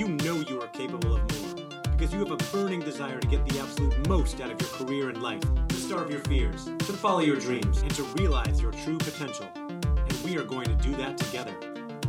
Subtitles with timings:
[0.00, 3.46] you know you are capable of more because you have a burning desire to get
[3.46, 7.20] the absolute most out of your career and life, to starve your fears, to follow
[7.20, 9.46] your dreams, and to realize your true potential.
[9.54, 11.52] And we are going to do that together.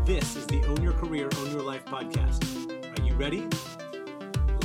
[0.05, 2.97] This is the Own Your Career, Own Your Life podcast.
[2.97, 3.45] Are you ready?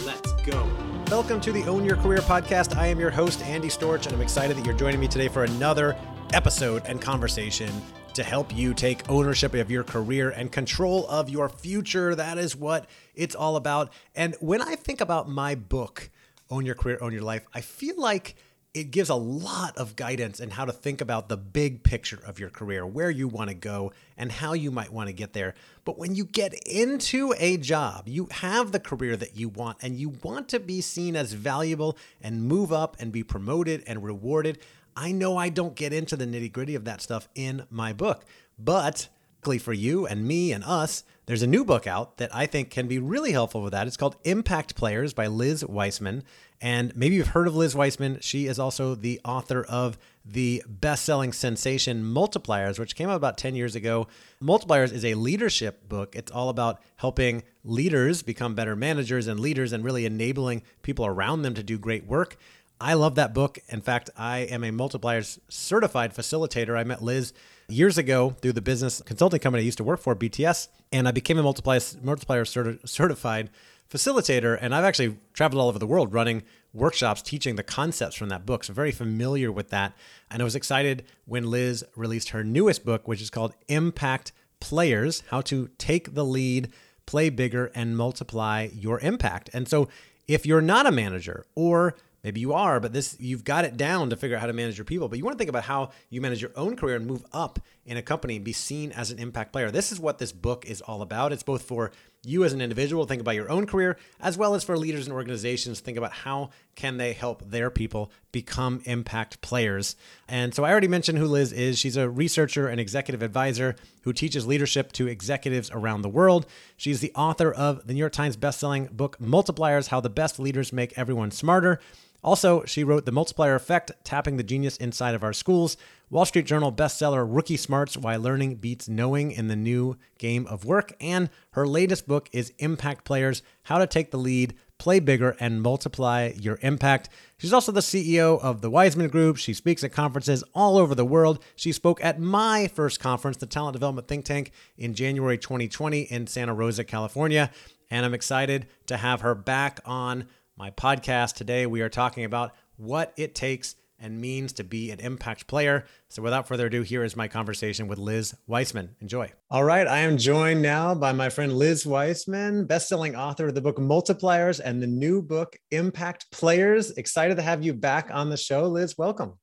[0.04, 0.64] Let's go.
[1.10, 2.76] Welcome to the Own Your Career podcast.
[2.76, 5.42] I am your host, Andy Storch, and I'm excited that you're joining me today for
[5.42, 5.96] another
[6.32, 7.72] episode and conversation
[8.16, 12.14] to help you take ownership of your career and control of your future.
[12.14, 13.92] That is what it's all about.
[14.14, 16.10] And when I think about my book,
[16.50, 18.36] Own Your Career, Own Your Life, I feel like
[18.72, 22.38] it gives a lot of guidance in how to think about the big picture of
[22.38, 25.54] your career, where you want to go, and how you might want to get there.
[25.84, 29.96] But when you get into a job, you have the career that you want, and
[29.96, 34.58] you want to be seen as valuable and move up and be promoted and rewarded.
[34.96, 38.24] I know I don't get into the nitty gritty of that stuff in my book,
[38.58, 39.08] but
[39.46, 42.68] luckily for you and me and us, there's a new book out that I think
[42.68, 43.86] can be really helpful with that.
[43.86, 46.24] It's called Impact Players by Liz Wiseman.
[46.60, 48.18] And maybe you've heard of Liz Wiseman.
[48.20, 53.38] She is also the author of the best selling sensation Multipliers, which came out about
[53.38, 54.08] 10 years ago.
[54.42, 56.16] Multipliers is a leadership book.
[56.16, 61.42] It's all about helping leaders become better managers and leaders and really enabling people around
[61.42, 62.36] them to do great work.
[62.80, 63.58] I love that book.
[63.68, 66.76] In fact, I am a multipliers certified facilitator.
[66.76, 67.32] I met Liz
[67.68, 71.10] years ago through the business consulting company I used to work for, BTS, and I
[71.10, 73.50] became a multiplier, multiplier certi- certified
[73.90, 74.58] facilitator.
[74.60, 76.42] And I've actually traveled all over the world running
[76.74, 78.64] workshops teaching the concepts from that book.
[78.64, 79.94] So, very familiar with that.
[80.30, 85.22] And I was excited when Liz released her newest book, which is called Impact Players
[85.30, 86.70] How to Take the Lead,
[87.06, 89.48] Play Bigger, and Multiply Your Impact.
[89.54, 89.88] And so,
[90.28, 91.94] if you're not a manager or
[92.26, 94.76] Maybe you are, but this you've got it down to figure out how to manage
[94.76, 95.06] your people.
[95.06, 97.60] But you want to think about how you manage your own career and move up
[97.84, 99.70] in a company and be seen as an impact player.
[99.70, 101.32] This is what this book is all about.
[101.32, 101.92] It's both for
[102.26, 105.14] you as an individual think about your own career as well as for leaders and
[105.14, 109.96] organizations think about how can they help their people become impact players.
[110.28, 111.78] And so i already mentioned who liz is.
[111.78, 116.46] She's a researcher and executive advisor who teaches leadership to executives around the world.
[116.76, 120.72] She's the author of the new york times bestselling book multipliers how the best leaders
[120.72, 121.80] make everyone smarter.
[122.26, 125.76] Also, she wrote The Multiplier Effect Tapping the Genius Inside of Our Schools,
[126.08, 130.64] Wall Street Journal bestseller Rookie Smarts Why Learning Beats Knowing in the New Game of
[130.64, 135.36] Work, and her latest book is Impact Players How to Take the Lead, Play Bigger,
[135.40, 137.08] and Multiply Your Impact.
[137.38, 139.36] She's also the CEO of the Wiseman Group.
[139.36, 141.42] She speaks at conferences all over the world.
[141.56, 146.28] She spoke at my first conference, the Talent Development Think Tank, in January 2020 in
[146.28, 147.50] Santa Rosa, California.
[147.90, 151.34] And I'm excited to have her back on my podcast.
[151.34, 155.84] Today, we are talking about what it takes and means to be an impact player.
[156.08, 158.96] So, without further ado, here is my conversation with Liz Wiseman.
[159.00, 159.32] Enjoy.
[159.50, 159.86] All right.
[159.86, 164.60] I am joined now by my friend Liz Wiseman, best-selling author of the book Multipliers
[164.62, 166.90] and the new book Impact Players.
[166.92, 168.66] Excited to have you back on the show.
[168.66, 169.34] Liz, welcome.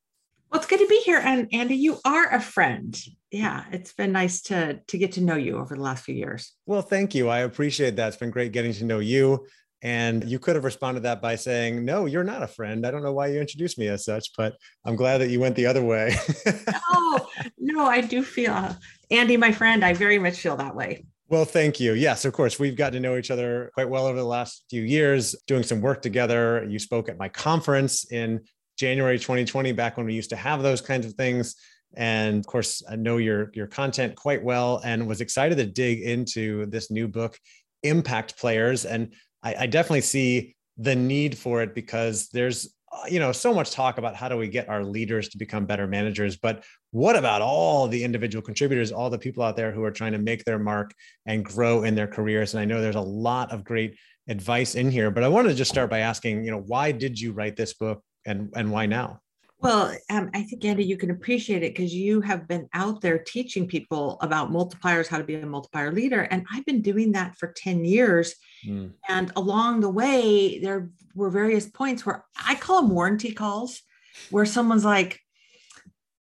[0.50, 1.18] Well, it's good to be here.
[1.18, 2.96] And Andy, you are a friend.
[3.32, 6.52] Yeah, it's been nice to to get to know you over the last few years.
[6.64, 7.28] Well, thank you.
[7.28, 8.08] I appreciate that.
[8.08, 9.46] It's been great getting to know you.
[9.84, 12.86] And you could have responded that by saying, No, you're not a friend.
[12.86, 14.56] I don't know why you introduced me as such, but
[14.86, 16.16] I'm glad that you went the other way.
[16.46, 17.28] no,
[17.58, 18.74] no, I do feel,
[19.10, 21.04] Andy, my friend, I very much feel that way.
[21.28, 21.92] Well, thank you.
[21.92, 22.58] Yes, of course.
[22.58, 25.82] We've gotten to know each other quite well over the last few years, doing some
[25.82, 26.66] work together.
[26.66, 28.40] You spoke at my conference in
[28.78, 31.56] January 2020, back when we used to have those kinds of things.
[31.94, 36.00] And of course, I know your, your content quite well and was excited to dig
[36.00, 37.38] into this new book,
[37.82, 38.86] Impact Players.
[38.86, 39.12] And
[39.44, 43.70] I, I definitely see the need for it because there's uh, you know so much
[43.70, 47.42] talk about how do we get our leaders to become better managers but what about
[47.42, 50.58] all the individual contributors all the people out there who are trying to make their
[50.58, 50.92] mark
[51.26, 52.54] and grow in their careers?
[52.54, 53.96] And i know there's a lot of great
[54.28, 57.20] advice in here but i wanted to just start by asking you know why did
[57.20, 59.20] you write this book and and why now
[59.64, 63.18] well, um, I think, Andy, you can appreciate it because you have been out there
[63.18, 66.20] teaching people about multipliers, how to be a multiplier leader.
[66.20, 68.34] And I've been doing that for 10 years.
[68.66, 68.92] Mm.
[69.08, 73.80] And along the way, there were various points where I call them warranty calls,
[74.28, 75.18] where someone's like,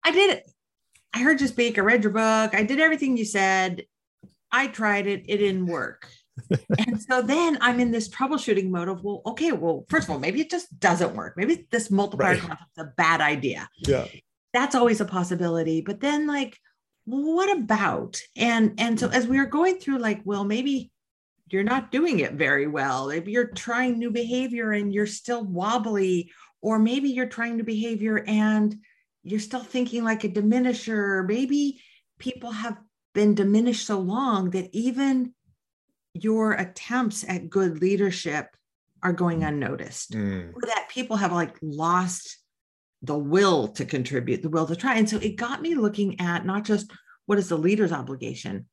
[0.02, 0.50] I did it.
[1.12, 1.76] I heard you speak.
[1.76, 2.54] I read your book.
[2.54, 3.84] I did everything you said.
[4.50, 5.26] I tried it.
[5.28, 6.08] It didn't work
[6.78, 10.18] and so then I'm in this troubleshooting mode of, well, okay, well, first of all,
[10.18, 11.34] maybe it just doesn't work.
[11.36, 12.40] Maybe this multiplier right.
[12.40, 13.68] concept is a bad idea.
[13.78, 14.06] Yeah.
[14.52, 15.80] That's always a possibility.
[15.80, 16.58] But then like,
[17.04, 18.20] what about?
[18.36, 20.90] And and so as we are going through, like, well, maybe
[21.48, 23.08] you're not doing it very well.
[23.08, 28.24] Maybe you're trying new behavior and you're still wobbly, or maybe you're trying new behavior
[28.26, 28.74] and
[29.22, 31.26] you're still thinking like a diminisher.
[31.26, 31.80] Maybe
[32.18, 32.76] people have
[33.14, 35.32] been diminished so long that even
[36.24, 38.48] your attempts at good leadership
[39.02, 40.54] are going unnoticed Mm.
[40.54, 42.38] or that people have like lost
[43.02, 44.96] the will to contribute the will to try.
[44.96, 46.90] And so it got me looking at not just
[47.26, 48.66] what is the leader's obligation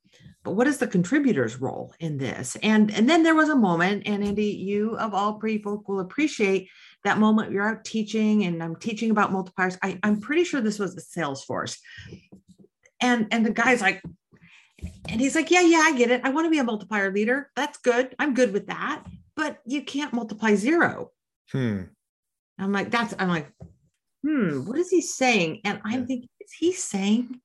[0.43, 2.57] but what is the contributor's role in this?
[2.61, 6.69] And and then there was a moment and andy you of all people will appreciate
[7.05, 9.77] that moment you're out teaching and i'm teaching about multipliers.
[9.81, 11.77] I, i'm pretty sure this was the salesforce.
[12.99, 14.01] And and the guy's like
[15.09, 17.49] and he's like yeah yeah i get it i want to be a multiplier leader
[17.55, 19.03] that's good i'm good with that
[19.35, 21.11] but you can't multiply zero
[21.51, 21.81] Hmm.
[22.57, 23.51] I'm like, that's, I'm like,
[24.25, 25.61] hmm, what is he saying?
[25.65, 26.05] And I'm Yeah.
[26.05, 27.39] thinking, is he saying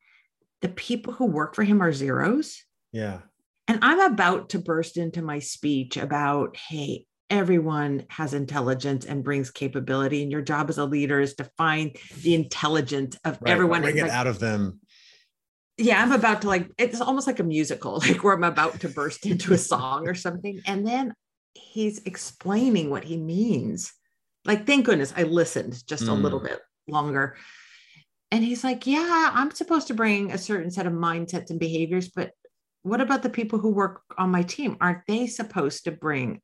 [0.61, 2.63] the people who work for him are zeros?
[2.93, 3.21] Yeah.
[3.67, 9.51] And I'm about to burst into my speech about, hey, everyone has intelligence and brings
[9.51, 10.23] capability.
[10.23, 13.51] And your job as a leader is to find the intelligence of Right.
[13.51, 13.83] everyone.
[13.83, 14.81] Bring it like, out of them.
[15.79, 18.89] Yeah, I'm about to like, it's almost like a musical, like where I'm about to
[18.89, 20.61] burst into a song or something.
[20.67, 21.15] And then
[21.55, 23.93] he's explaining what he means.
[24.45, 26.45] Like, thank goodness I listened just a little Mm.
[26.49, 27.37] bit longer.
[28.31, 32.09] And he's like, yeah, I'm supposed to bring a certain set of mindsets and behaviors,
[32.09, 32.33] but
[32.83, 34.77] what about the people who work on my team?
[34.81, 36.41] Aren't they supposed to bring,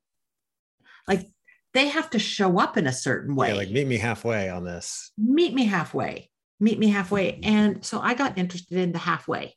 [1.07, 1.27] like,
[1.73, 3.49] they have to show up in a certain way?
[3.49, 5.11] Yeah, like meet me halfway on this.
[5.17, 6.29] meet me halfway
[6.65, 7.39] meet me halfway.
[7.43, 9.55] And so i got interested in the halfway.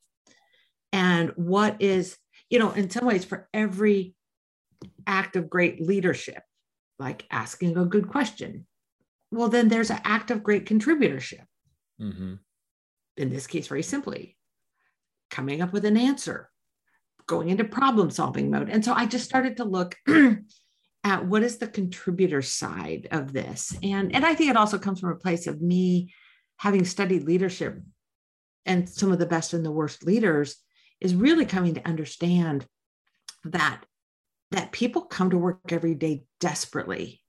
[0.93, 2.17] And what is
[2.51, 4.15] you know in some ways for every
[5.07, 6.43] act of great leadership
[6.99, 8.67] like asking a good question
[9.33, 11.45] well then there's an act of great contributorship.
[11.99, 12.35] Hmm
[13.17, 14.37] in this case very simply
[15.29, 16.49] coming up with an answer
[17.27, 18.71] going into problem solving mode.
[18.71, 19.97] And so i just started to look
[21.05, 23.77] at what is the contributor side of this?
[23.83, 26.13] And and i think it also comes from a place of me
[26.59, 27.81] having studied leadership
[28.67, 30.57] and some of the best and the worst leaders
[31.01, 32.67] is really coming to understand
[33.45, 33.85] that
[34.51, 37.21] that people come to work every day desperately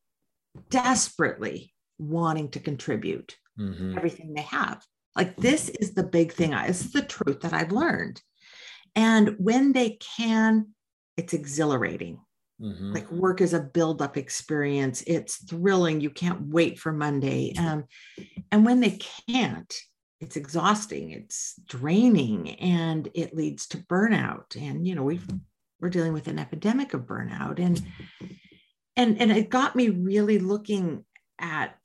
[0.69, 4.85] desperately wanting to contribute hmm everything they have.
[5.15, 6.53] Like this is the big thing.
[6.53, 8.21] I, this is the truth that I've learned.
[8.95, 10.69] And when they can,
[11.17, 12.21] it's exhilarating.
[12.59, 15.03] Hmm Like work is a build-up experience.
[15.07, 16.01] It's thrilling.
[16.01, 17.53] You can't wait for Monday.
[17.57, 17.85] Um,
[18.51, 19.73] and when they can't,
[20.19, 21.11] it's exhausting.
[21.11, 24.55] It's draining, and it leads to burnout.
[24.55, 25.25] And you know we've
[25.79, 27.81] we're dealing with an epidemic of burnout, and
[28.97, 31.05] and and it got me really looking
[31.39, 31.75] at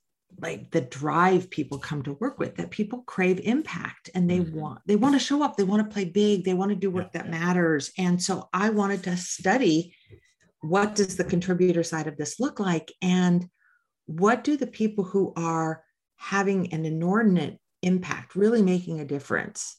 [0.40, 4.52] like the drive people come to work with that people crave impact and they Mhm.
[4.52, 6.90] want they want to show up they want to play big they want to do
[6.90, 9.94] work that matters and so i wanted to study
[10.68, 12.92] what does the contributor side of this look like?
[13.02, 13.48] And
[14.06, 15.82] what do the people who are
[16.16, 19.76] having an inordinate impact really making a difference?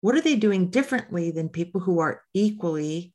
[0.00, 3.14] What are they doing differently than people who are equally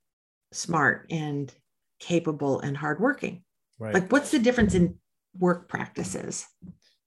[0.52, 1.54] smart and
[2.00, 3.44] capable and hardworking?
[3.80, 3.94] Right.
[3.94, 4.98] like what's the difference in
[5.38, 6.48] work practices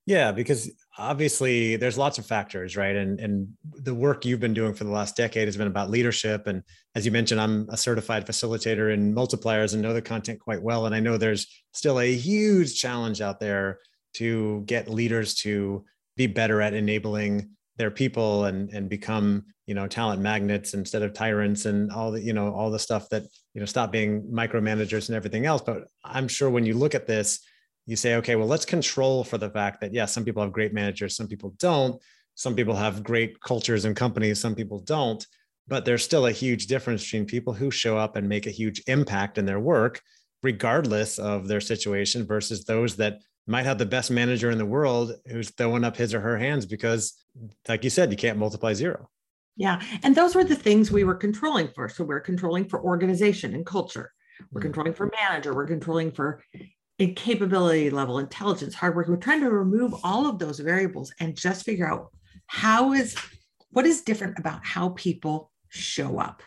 [0.06, 2.96] Yeah, because obviously there's lots of factors, right?
[2.96, 6.46] And and the work you've been doing for the last decade has been about leadership.
[6.46, 6.62] And
[6.94, 10.86] as you mentioned, I'm a certified facilitator in multipliers and know the content quite well.
[10.86, 13.78] And I know there's still a huge challenge out there
[14.14, 15.84] to get leaders to
[16.16, 21.12] be better at enabling their people and and become you know talent magnets instead of
[21.14, 23.22] tyrants and all the you know all the stuff that
[23.54, 27.06] you know stop being micromanagers and everything else but i'm sure when you look at
[27.06, 27.40] this
[27.90, 30.72] you say, okay, well, let's control for the fact that, yes, some people have great
[30.72, 32.00] managers, some people don't.
[32.36, 35.26] Some people have great cultures and companies, some people don't.
[35.66, 38.80] But there's still a huge difference between people who show up and make a huge
[38.86, 40.00] impact in their work,
[40.42, 45.12] regardless of their situation, versus those that might have the best manager in the world
[45.26, 47.14] who's throwing up his or her hands because,
[47.68, 49.08] like you said, you can't multiply zero.
[49.56, 53.52] yeah and those were the things we were controlling for so we're controlling for organization
[53.56, 54.06] and culture
[54.52, 54.66] we're Mm.
[54.68, 56.28] controlling for manager we're controlling for
[57.00, 61.36] a capability level intelligence hard work we're trying to remove all of those variables and
[61.36, 62.12] just figure out
[62.46, 63.16] how is
[63.70, 66.42] what is different about how people show up?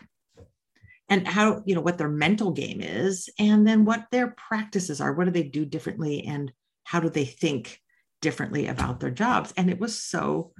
[1.10, 5.12] And how you know what their mental game is and then what their practices are.
[5.12, 6.50] What do they do differently and
[6.82, 7.78] how do they think
[8.22, 9.52] differently about their jobs?
[9.56, 10.52] And it was so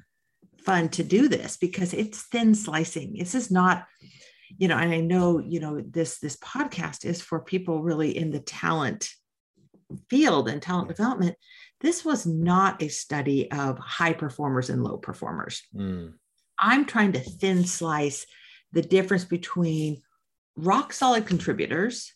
[0.58, 3.14] fun to do this because it's thin slicing.
[3.14, 3.86] This is not
[4.56, 8.30] you know and i know you know this this podcast is for people really in
[8.30, 9.10] the talent
[10.08, 11.36] field and talent development
[11.80, 16.14] this was not a study of high performers and low performers Mm.
[16.58, 18.26] I'm trying to thin slice
[18.72, 20.02] the difference between
[20.56, 22.12] rock solid contributors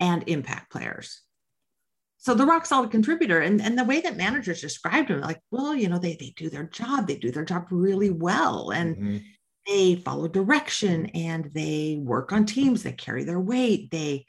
[0.00, 1.22] and impact players.
[2.18, 5.74] So the rock solid contributor and, and the way that managers described them, like, well,
[5.74, 8.70] you know, they, they do their job, they do their job really well.
[8.70, 9.22] And Mhm.
[9.66, 14.26] they follow direction and they work on teams, they carry their weight, they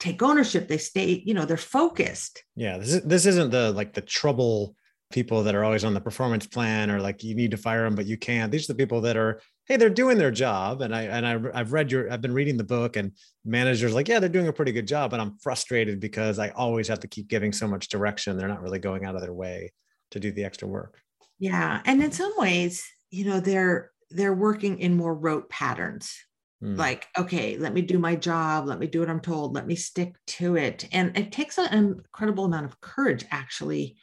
[0.00, 2.42] take ownership, they stay, you know, they're focused.
[2.56, 4.76] Yeah, this is this isn't the like the trouble
[5.10, 7.94] people that are always on the performance plan or like you need to fire them
[7.94, 8.50] but you can't.
[8.50, 11.38] These are the people that are hey they're doing their job and I and I
[11.54, 13.12] I've read your I've been reading the book and
[13.44, 16.88] managers like yeah they're doing a pretty good job but I'm frustrated because I always
[16.88, 18.36] have to keep giving so much direction.
[18.36, 19.72] They're not really going out of their way
[20.10, 20.98] to do the extra work.
[21.38, 26.16] Yeah, and in some ways, you know, they're they're working in more rote patterns.
[26.64, 26.78] Mm.
[26.78, 29.76] Like, okay, let me do my job, let me do what I'm told, let me
[29.76, 30.88] stick to it.
[30.92, 33.96] And it takes an incredible amount of courage actually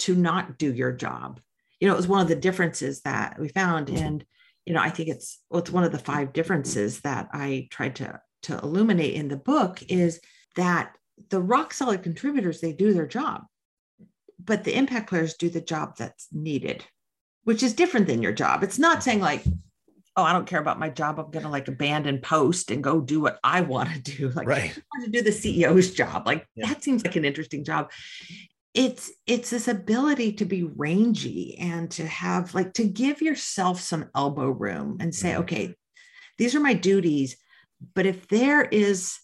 [0.00, 1.40] to not do your job.
[1.78, 3.90] You know, it was one of the differences that we found.
[3.90, 4.24] And,
[4.66, 7.96] you know, I think it's well, it's one of the five differences that I tried
[7.96, 10.20] to to illuminate in the book is
[10.56, 10.96] that
[11.28, 13.44] the rock solid contributors, they do their job,
[14.42, 16.84] but the impact players do the job that's needed
[17.44, 18.62] which is different than your job.
[18.62, 19.44] It's not saying like,
[20.20, 21.18] oh, I don't care about my job.
[21.18, 24.30] I'm going to like abandon post and go do what I want to do.
[24.40, 24.70] Like, right.
[24.70, 26.26] I want to do the CEO's job.
[26.26, 26.68] Like, yeah.
[26.68, 27.90] that seems like an interesting job.
[28.72, 34.08] It's it's this ability to be rangy and to have like to give yourself some
[34.14, 35.40] elbow room and say, mm-hmm.
[35.42, 35.74] okay,
[36.38, 37.36] these are my duties.
[37.94, 39.18] But if there is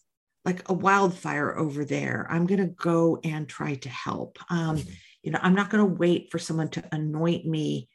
[0.45, 4.39] like a wildfire over there, I'm going to go and try to help.
[4.51, 4.91] Um, mm-hmm.
[5.23, 7.89] you know, I'm not going to wait for someone to anoint me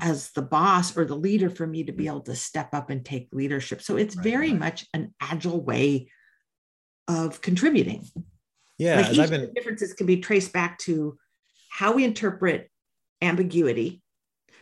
[0.00, 2.08] as the boss or the leader for me to be mm.
[2.08, 3.80] able to step up and take leadership.
[3.80, 4.58] So it's right, very right.
[4.58, 6.10] much an agile way
[7.08, 8.04] of contributing.
[8.76, 9.52] Yeah, like each been...
[9.54, 11.16] differences can be traced back to
[11.70, 12.70] how we interpret
[13.22, 14.02] ambiguity,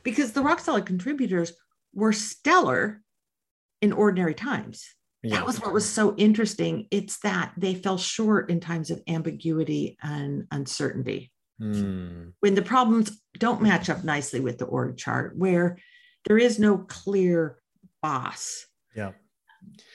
[0.02, 1.52] because the rock solid contributors
[1.94, 3.02] were stellar
[3.80, 4.86] in ordinary times.
[5.22, 5.36] Yeah.
[5.36, 6.88] That was what was so interesting.
[6.90, 11.31] It's that they fell short in times of ambiguity and uncertainty.
[11.60, 12.32] Mm.
[12.40, 15.78] When the problems don't match up nicely with the org chart, where
[16.26, 17.58] there is no clear
[18.02, 18.66] boss.
[18.94, 19.12] Yeah.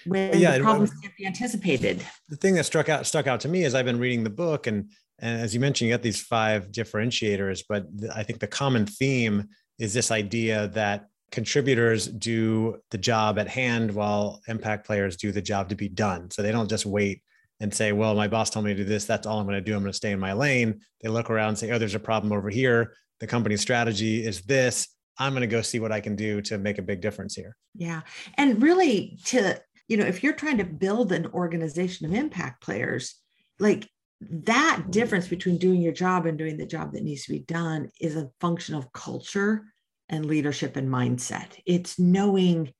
[0.05, 2.05] When yeah, the problems can't be anticipated.
[2.29, 4.67] The thing that struck out stuck out to me as I've been reading the book,
[4.67, 7.85] and and as you mentioned, you got these five differentiators, but
[8.15, 13.93] I think the common theme is this idea that contributors do the job at hand
[13.93, 16.31] while impact players do the job to be done.
[16.31, 17.21] So they don't just wait
[17.59, 19.05] and say, well, my boss told me to do this.
[19.05, 19.75] That's all I'm going to do.
[19.75, 20.81] I'm going to stay in my lane.
[21.01, 22.93] They look around and say, oh, there's a problem over here.
[23.19, 24.87] The company's strategy is this.
[25.17, 27.55] I'm going to go see what I can do to make a big difference here.
[27.73, 28.01] Yeah.
[28.35, 33.15] And really, to, you know, if you're trying to build an organization of impact players,
[33.59, 33.89] like
[34.21, 37.89] that difference between doing your job and doing the job that needs to be done
[37.99, 39.65] is a function of culture
[40.09, 41.47] and leadership and mindset.
[41.65, 42.71] It's knowing,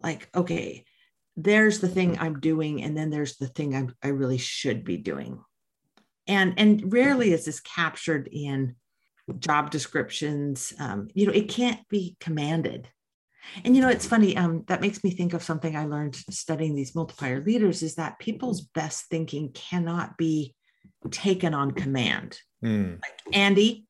[0.00, 0.84] like, okay,
[1.36, 4.96] there's the thing I'm doing, and then there's the thing I'm, I really should be
[4.96, 5.40] doing.
[6.26, 8.76] And, and rarely is this captured in
[9.38, 10.72] job descriptions.
[10.78, 12.88] Um, you know, it can't be commanded.
[13.64, 14.36] And you know, it's funny.
[14.36, 18.18] Um, that makes me think of something I learned studying these multiplier leaders is that
[18.18, 20.54] people's best thinking cannot be
[21.10, 22.38] taken on command.
[22.64, 23.00] Mm.
[23.02, 23.86] Like Andy,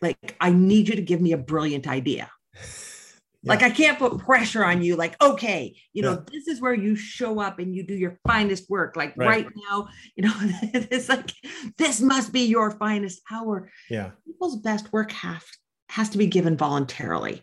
[0.00, 2.30] like I need you to give me a brilliant idea.
[3.46, 4.96] Like I can't put pressure on you.
[4.96, 6.20] Like, okay, you know, yeah.
[6.32, 8.96] this is where you show up and you do your finest work.
[8.96, 11.30] Like right, right now, you know, it's like
[11.76, 13.70] this must be your finest hour.
[13.90, 14.10] Yeah.
[14.26, 15.44] People's best work have
[15.90, 17.42] has to be given voluntarily.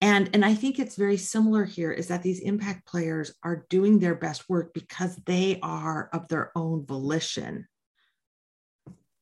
[0.00, 4.00] And, and I think it's very similar here is that these impact players are doing
[4.00, 7.68] their best work because they are of their own volition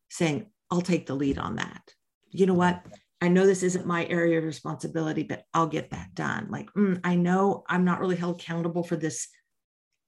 [0.08, 1.82] saying, I'll take the lead on that.
[2.30, 2.82] You know what?
[3.20, 6.48] I know this isn't my area of responsibility, but I'll get that done.
[6.50, 9.28] Like, mm, I know I'm not really held accountable for this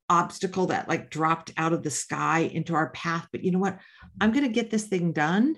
[0.09, 3.78] obstacle that like dropped out of the sky into our path, but you know what?
[4.21, 5.57] I'm going to get this thing done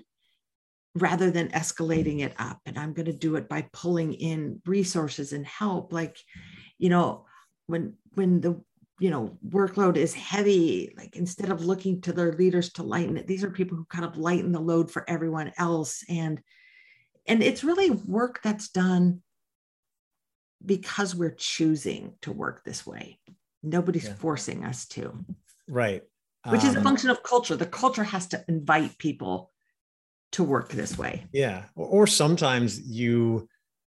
[0.95, 2.59] rather than escalating it up.
[2.65, 5.93] And I'm going to do it by pulling in resources and help.
[5.93, 6.17] Like,
[6.77, 7.25] you know,
[7.67, 8.61] when, when the,
[8.99, 13.27] you know, workload is heavy, like instead of looking to their leaders to lighten it,
[13.27, 16.03] these are people who kind of lighten the load for everyone else.
[16.09, 16.41] And,
[17.27, 19.21] and it's really work that's done
[20.65, 23.19] because we're choosing to work this way.
[23.63, 24.15] Nobody's yeah.
[24.15, 25.25] forcing us to.
[25.67, 26.03] Right.
[26.47, 27.55] Which um, is a um, function of culture.
[27.55, 29.51] The culture has to invite people
[30.33, 31.25] to work this way.
[31.31, 31.63] Yeah.
[31.75, 33.47] Or sometimes you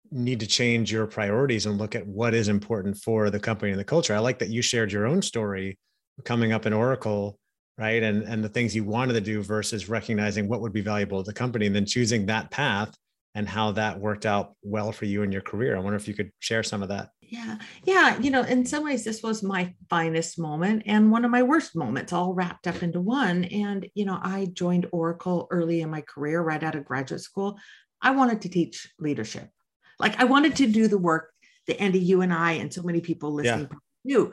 [0.10, 3.79] need to change your priorities and look at what is important for the company and
[3.79, 4.15] the culture.
[4.15, 5.77] I like that you shared your own story
[6.24, 7.38] coming up in oracle
[7.77, 8.01] right?
[8.01, 11.27] And and the things you wanted to do versus recognizing what would be valuable to
[11.27, 12.96] the company and then choosing that path
[13.38, 15.77] and how that worked out well for you in your career.
[15.77, 17.10] I wonder if you could share some of that.
[17.22, 17.60] Yeah.
[17.86, 18.17] Yeah.
[18.17, 21.75] You know, in some ways, this was my finest moment and one of my worst
[21.75, 23.44] moments, all wrapped up into one.
[23.44, 27.60] And, you know, I joined Oracle early in my career, right out of graduate school.
[28.01, 29.51] I wanted to teach leadership.
[30.00, 31.32] Like, I wanted to do the work
[31.67, 33.77] that Andy, you and I, and so many people listening yeah.
[34.03, 34.32] knew.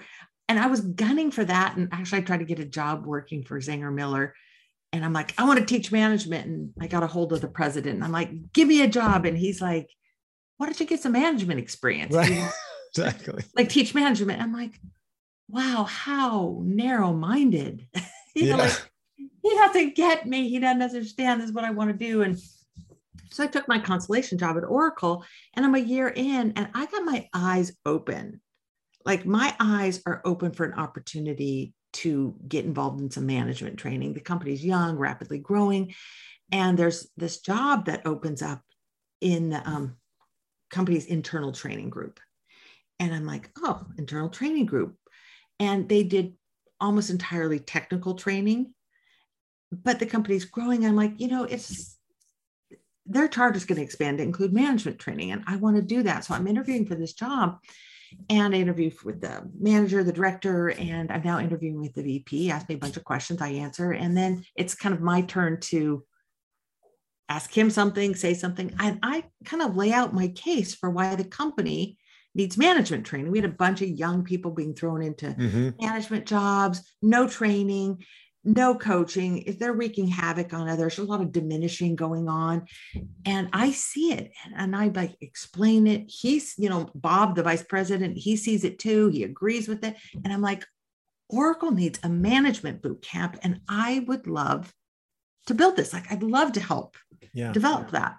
[0.49, 1.77] And I was gunning for that.
[1.77, 4.35] And actually, I tried to get a job working for Zenger Miller.
[4.95, 6.47] And I'm like, I want to teach management.
[6.47, 7.97] And I got a hold of the president.
[7.97, 9.27] And I'm like, give me a job.
[9.27, 9.91] And he's like,
[10.57, 12.15] why don't you get some management experience?
[12.15, 12.49] Right.
[12.91, 13.43] exactly.
[13.57, 14.41] Like teach management.
[14.41, 14.81] I'm like,
[15.49, 17.89] wow, how narrow minded.
[18.37, 20.49] you know, like he doesn't get me.
[20.49, 22.23] He doesn't understand this is what I want to do.
[22.23, 22.39] And
[23.33, 25.25] so I took my consolation job at Oracle
[25.55, 28.41] and I'm a year in and I got my eyes open.
[29.05, 34.13] Like my eyes are open for an opportunity to get involved in some management training.
[34.13, 35.95] The company's young, rapidly growing.
[36.53, 38.63] And there's this job that opens up
[39.21, 39.97] in the um,
[40.71, 42.21] company's internal training group.
[43.01, 44.97] And I'm like, oh, internal training group.
[45.59, 46.35] And they did
[46.81, 48.75] almost entirely technical training,
[49.73, 50.85] but the company's growing.
[50.85, 51.97] I'm like, you know, it's
[53.07, 55.31] their charter is going to expand to include management training.
[55.31, 56.25] And I want to do that.
[56.25, 57.59] So I'm interviewing for this job.
[58.31, 62.51] And I interviewed with the manager, the director, and I'm now interviewing with the VP.
[62.51, 63.93] Asked me a bunch of questions, I answer.
[63.93, 66.05] And then it's kind of my turn to
[67.29, 68.75] ask him something, say something.
[68.79, 71.99] And I kind of lay out my case for why the company
[72.35, 73.31] needs management training.
[73.31, 75.71] We had a bunch of young people being thrown into mm-hmm.
[75.81, 78.05] management jobs, no training,
[78.45, 79.39] no coaching.
[79.43, 82.67] If they're wreaking havoc on others, there's a lot of diminishing going on.
[83.25, 86.05] And I see it and I like explain it.
[86.09, 89.09] He's, you know, Bob, the vice president, he sees it too.
[89.09, 89.97] He agrees with it.
[90.25, 90.65] And I'm like,
[91.29, 93.39] Oracle needs a management boot camp.
[93.43, 94.73] And I would love
[95.47, 95.93] to build this.
[95.93, 96.97] Like, I'd love to help
[97.33, 97.53] yeah.
[97.53, 98.17] develop that.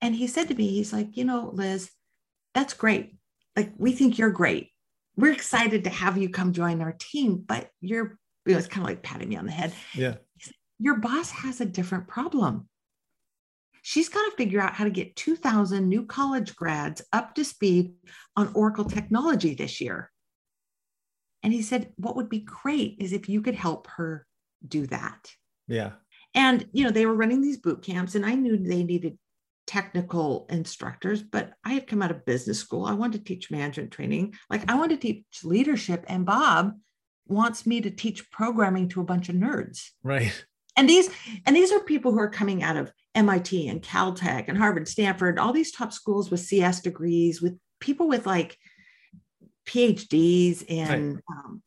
[0.00, 1.90] And he said to me, he's like, you know, Liz,
[2.54, 3.14] that's great
[3.56, 4.70] like we think you're great.
[5.16, 8.84] We're excited to have you come join our team, but you're you know, it's kind
[8.84, 9.72] of like patting me on the head.
[9.94, 10.14] Yeah.
[10.78, 12.68] Your boss has a different problem.
[13.82, 17.92] She's got to figure out how to get 2,000 new college grads up to speed
[18.36, 20.10] on Oracle technology this year.
[21.42, 24.26] And he said, What would be great is if you could help her
[24.66, 25.30] do that.
[25.68, 25.92] Yeah.
[26.34, 29.18] And, you know, they were running these boot camps, and I knew they needed
[29.66, 32.84] technical instructors, but I had come out of business school.
[32.84, 34.34] I wanted to teach management training.
[34.50, 36.04] Like I wanted to teach leadership.
[36.08, 36.72] And Bob
[37.26, 39.90] wants me to teach programming to a bunch of nerds.
[40.02, 40.44] Right.
[40.76, 41.08] And these,
[41.46, 45.38] and these are people who are coming out of MIT and Caltech and Harvard, Stanford,
[45.38, 48.58] all these top schools with CS degrees, with people with like
[49.66, 51.22] PhDs and right.
[51.30, 51.62] um,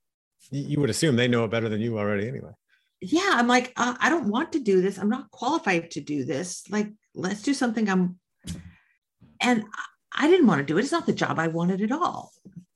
[0.52, 2.52] you would assume they know it better than you already anyway.
[3.00, 4.98] Yeah, I'm like, uh, I don't want to do this.
[4.98, 6.64] I'm not qualified to do this.
[6.70, 8.20] Like, let's do something I'm
[9.40, 9.66] and
[10.12, 10.82] I didn't want to do it.
[10.82, 12.32] It's not the job I wanted at all.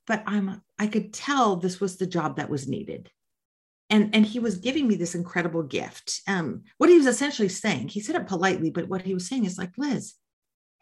[0.08, 3.10] But I'm I could tell this was the job that was needed.
[3.90, 6.22] And, and he was giving me this incredible gift.
[6.26, 9.44] Um, what he was essentially saying, he said it politely, but what he was saying
[9.44, 10.14] is like, Liz,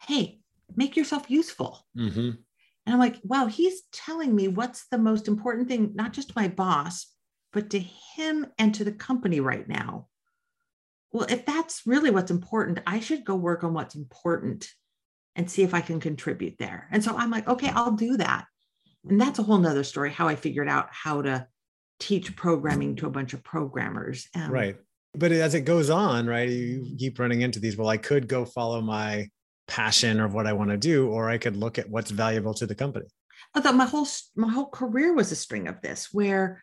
[0.06, 0.38] hey,
[0.76, 1.84] make yourself useful.
[1.98, 2.20] Mm-hmm.
[2.20, 2.38] And
[2.86, 6.46] I'm like, wow, he's telling me what's the most important thing, not just to my
[6.46, 7.08] boss,
[7.52, 10.06] but to him and to the company right now
[11.12, 14.68] well, if that's really what's important, I should go work on what's important
[15.34, 16.88] and see if I can contribute there.
[16.90, 18.46] And so I'm like, okay, I'll do that.
[19.08, 21.46] And that's a whole nother story how I figured out how to
[21.98, 24.28] teach programming to a bunch of programmers.
[24.34, 24.76] Um, right.
[25.14, 27.76] But as it goes on, right, you keep running into these.
[27.76, 29.28] Well, I could go follow my
[29.66, 32.66] passion or what I want to do, or I could look at what's valuable to
[32.66, 33.06] the company.
[33.54, 36.62] I thought my whole my whole career was a string of this, where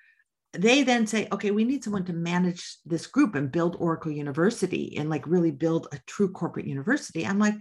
[0.54, 4.95] they then say, okay, we need someone to manage this group and build Oracle University
[4.97, 7.26] and like really build a true corporate university.
[7.26, 7.56] I'm like,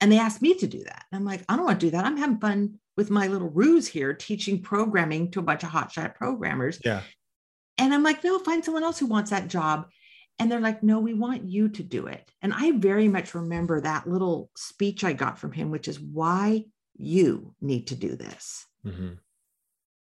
[0.00, 1.04] and they asked me to do that.
[1.10, 2.04] And I'm like, I don't want to do that.
[2.04, 6.14] I'm having fun with my little ruse here, teaching programming to a bunch of hotshot
[6.14, 6.80] programmers.
[6.84, 7.02] Yeah.
[7.78, 9.86] And I'm like, no, find someone else who wants that job.
[10.38, 12.30] And they're like, no, we want you to do it.
[12.40, 16.64] And I very much remember that little speech I got from him, which is why
[16.96, 18.66] you need to do this.
[18.86, 19.14] Mm-hmm.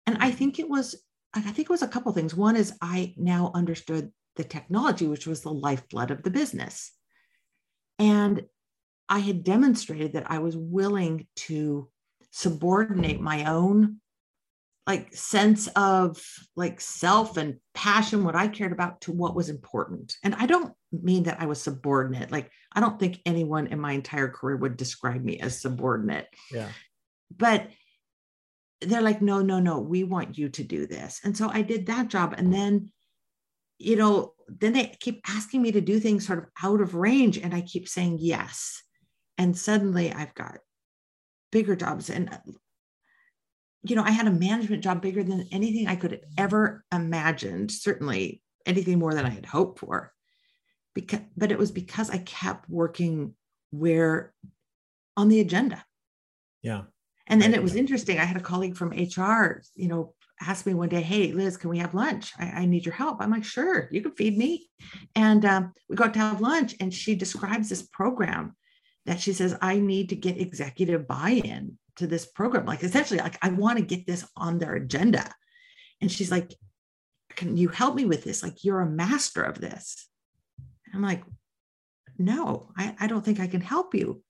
[0.07, 0.96] And I think it was
[1.35, 2.35] I think it was a couple things.
[2.35, 6.92] One is I now understood the technology, which was the lifeblood of the business.
[7.99, 8.44] And
[9.09, 11.88] I had demonstrated that I was willing to
[12.31, 14.01] subordinate my own
[14.87, 16.23] like sense of
[16.55, 20.73] like self and passion what i cared about to what was important and i don't
[20.92, 24.77] mean that i was subordinate like i don't think anyone in my entire career would
[24.77, 26.69] describe me as subordinate yeah
[27.35, 27.69] but
[28.81, 31.21] they're like, no, no, no, we want you to do this.
[31.25, 32.35] And so I did that job.
[32.37, 32.90] And then,
[33.79, 37.38] you know, then they keep asking me to do things sort of out of range.
[37.38, 38.83] And I keep saying yes.
[39.38, 40.59] And suddenly I've got
[41.53, 42.11] bigger jobs.
[42.11, 42.31] And,
[43.83, 48.42] you know, I had a management job bigger than anything I could ever imagined, certainly
[48.64, 50.12] anything more than I had hoped for.
[50.94, 53.35] Because, but it was because I kept working
[53.70, 54.33] where
[55.16, 55.85] on the agenda.
[56.62, 56.83] Yeah
[57.27, 58.18] And then it was interesting.
[58.18, 61.70] I had a colleague from HR, you know, asked me one day, Hey, Liz, can
[61.70, 62.33] we have lunch?
[62.38, 63.18] I, I need your help.
[63.20, 64.68] I'm like, Sure, you can feed me.
[65.14, 68.55] And um, we got to have lunch, and she describes this program
[69.07, 72.66] that she says, I need to get executive buy in to this program.
[72.66, 75.29] Like, essentially, like, I want to get this on their agenda.
[76.01, 76.55] And she's like,
[77.35, 78.42] Can you help me with this?
[78.42, 80.09] Like, you're a master of this.
[80.92, 81.23] I'm like,
[82.19, 84.23] No, I, I don't think I can help you.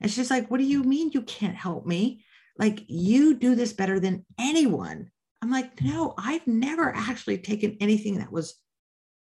[0.00, 2.24] And she's like, What do you mean you can't help me?
[2.58, 5.10] Like, you do this better than anyone.
[5.44, 8.54] I'm like, no, I've never actually taken anything that was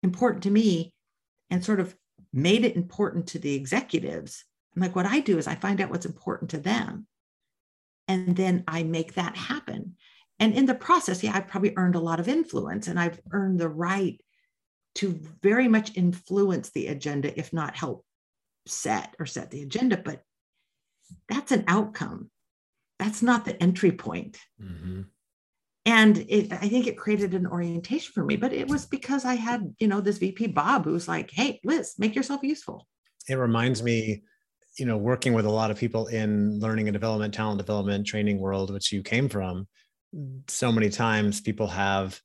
[0.02, 0.92] important to me
[1.52, 1.96] and sort of
[2.34, 4.44] made it important to the executives.
[4.76, 7.08] I'm like, what I do is I find out what's important to them.
[8.08, 9.96] And then I make that happen.
[10.40, 13.60] And in the process, yeah, I've probably earned a lot of influence and I've earned
[13.60, 14.20] the right
[14.96, 18.06] to very much influence the agenda, if not help
[18.66, 19.98] set or set the agenda.
[19.98, 20.22] But
[21.28, 22.32] that's an outcome.
[22.98, 24.38] That's not the entry point.
[24.62, 25.02] Mm-hmm
[25.90, 29.36] and it, i think it created an orientation for me but it was because i
[29.36, 32.88] had you know this vp bob who was like hey liz make yourself useful
[33.28, 34.24] it reminds me
[34.78, 38.40] you know working with a lot of people in learning and development talent development training
[38.40, 39.68] world which you came from
[40.48, 42.20] so many times people have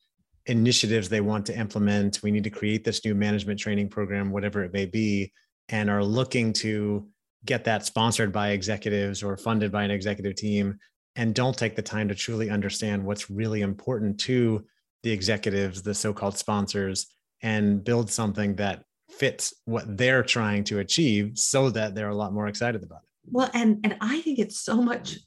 [0.47, 2.23] initiatives they want to implement.
[2.23, 5.33] We need to create this new management training program whatever it may be
[5.69, 7.09] and are looking to
[7.45, 10.79] get that sponsored by executives or funded by an executive team
[11.17, 14.65] and don't take the time to truly understand what's really important to
[15.03, 17.07] the executives, the so called sponsors,
[17.43, 18.83] and build something that
[19.19, 23.09] fits what they're trying to achieve so that they're a lot more excited about it.
[23.31, 25.19] Well, and, and I think it's so much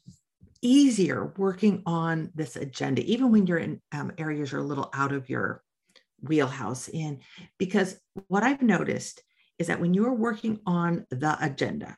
[0.62, 5.12] easier working on this agenda, even when you're in um, areas you're a little out
[5.12, 5.62] of your
[6.20, 7.20] wheelhouse in,
[7.58, 7.98] because
[8.28, 9.22] what I've noticed
[9.58, 11.96] is that when you're working on the agenda,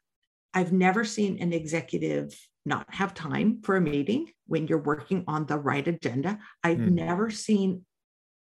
[0.52, 2.34] I've never seen an executive
[2.66, 6.38] not have time for a meeting when you're working on the right agenda.
[6.62, 6.92] I've mm.
[6.92, 7.84] never seen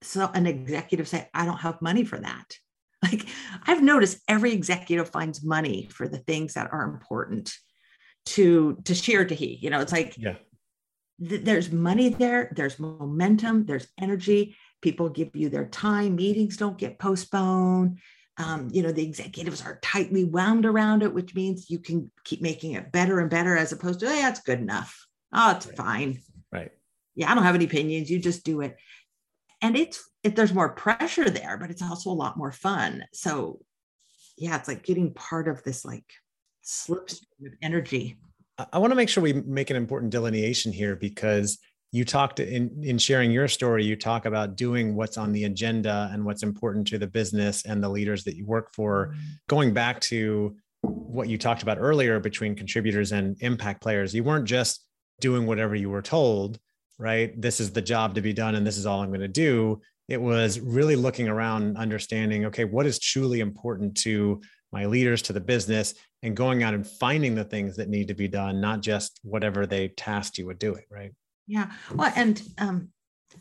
[0.02, 2.56] so an executive say, I don't have money for that.
[3.10, 3.26] Like
[3.64, 7.54] I've noticed every executive finds money for the things that are important
[8.26, 9.58] to to share to he.
[9.62, 10.34] You know, it's like yeah.
[11.26, 14.56] th- there's money there, there's momentum, there's energy.
[14.82, 17.98] People give you their time, meetings don't get postponed
[18.38, 22.40] um, you know the executives are tightly wound around it which means you can keep
[22.40, 25.76] making it better and better as opposed to yeah it's good enough oh it's right.
[25.76, 26.20] fine
[26.52, 26.70] right
[27.14, 28.76] yeah i don't have any opinions you just do it
[29.62, 33.04] and it's it, there's more pressure there but it's also a lot more fun.
[33.12, 33.60] So
[34.36, 36.12] yeah it's like getting part of this like
[36.64, 38.16] slipstream of energy.
[38.72, 41.58] I want to make sure we make an important delineation here because
[41.92, 46.10] you talked in in sharing your story you talk about doing what's on the agenda
[46.12, 49.06] and what's important to the business and the leaders that you work for.
[49.06, 49.20] Mm-hmm.
[49.48, 54.46] Going back to what you talked about earlier between contributors and impact players you weren't
[54.46, 54.84] just
[55.20, 56.58] doing whatever you were told
[56.98, 59.28] right this is the job to be done and this is all i'm going to
[59.28, 64.40] do it was really looking around understanding okay what is truly important to
[64.72, 68.14] my leaders to the business and going out and finding the things that need to
[68.14, 71.12] be done not just whatever they tasked you with doing right
[71.48, 71.70] yeah.
[71.92, 72.90] Well, and um,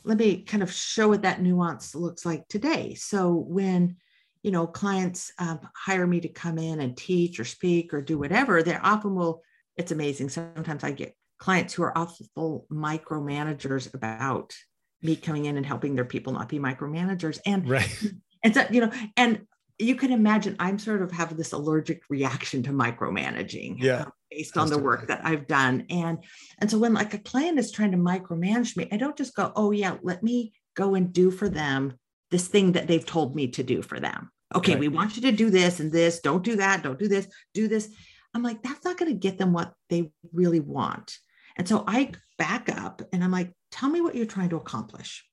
[0.03, 2.95] let me kind of show what that nuance looks like today.
[2.95, 3.97] So when
[4.41, 8.17] you know clients um, hire me to come in and teach or speak or do
[8.17, 9.43] whatever, they often will.
[9.75, 10.29] It's amazing.
[10.29, 14.53] Sometimes I get clients who are awful micromanagers about
[15.01, 17.39] me coming in and helping their people not be micromanagers.
[17.45, 18.03] And right.
[18.43, 19.47] And so, you know, and
[19.79, 23.77] you can imagine I'm sort of have this allergic reaction to micromanaging.
[23.79, 24.03] Yeah.
[24.03, 25.85] Um, based on the work that I've done.
[25.89, 26.19] And
[26.59, 29.51] and so when like a client is trying to micromanage me, I don't just go,
[29.55, 31.97] oh yeah, let me go and do for them
[32.29, 34.31] this thing that they've told me to do for them.
[34.55, 34.79] Okay, right.
[34.79, 37.67] we want you to do this and this, don't do that, don't do this, do
[37.67, 37.89] this.
[38.33, 41.17] I'm like, that's not going to get them what they really want.
[41.57, 45.25] And so I back up and I'm like, tell me what you're trying to accomplish.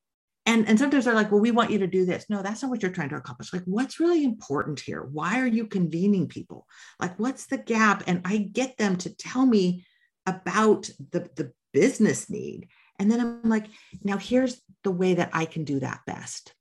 [0.47, 2.27] And and sometimes they're like well we want you to do this.
[2.29, 3.53] No that's not what you're trying to accomplish.
[3.53, 5.03] Like what's really important here?
[5.03, 6.67] Why are you convening people?
[7.01, 8.03] Like what's the gap?
[8.07, 9.87] And i get them to tell me
[10.27, 12.69] about the the business need.
[12.99, 13.67] And then i'm like
[14.03, 16.55] now here's the way that i can do that best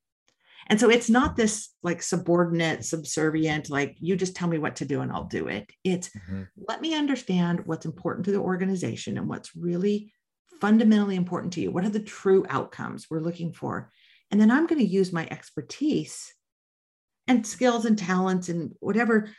[0.68, 4.86] and so it's not this like subordinate subservient like you just tell me what to
[4.86, 6.44] do and i'll do it it's mm-hmm.
[6.68, 10.14] let me understand what's important to the organization and what's really
[10.64, 11.72] fundamentally important to you?
[11.72, 13.92] What are the true outcomes we're looking for?
[14.32, 16.34] And then I'm going to use my expertise
[17.28, 19.30] and skills and talents and whatever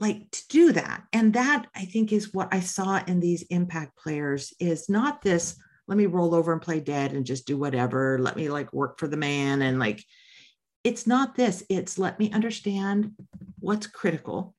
[0.00, 1.04] like to do that.
[1.12, 5.56] And that I think is what I saw in these impact players is not this
[5.86, 8.98] let me roll over and play dead and just do whatever, let me like work
[8.98, 10.02] for the man and like
[10.84, 13.12] it's not this, it's let me understand
[13.58, 14.54] what's critical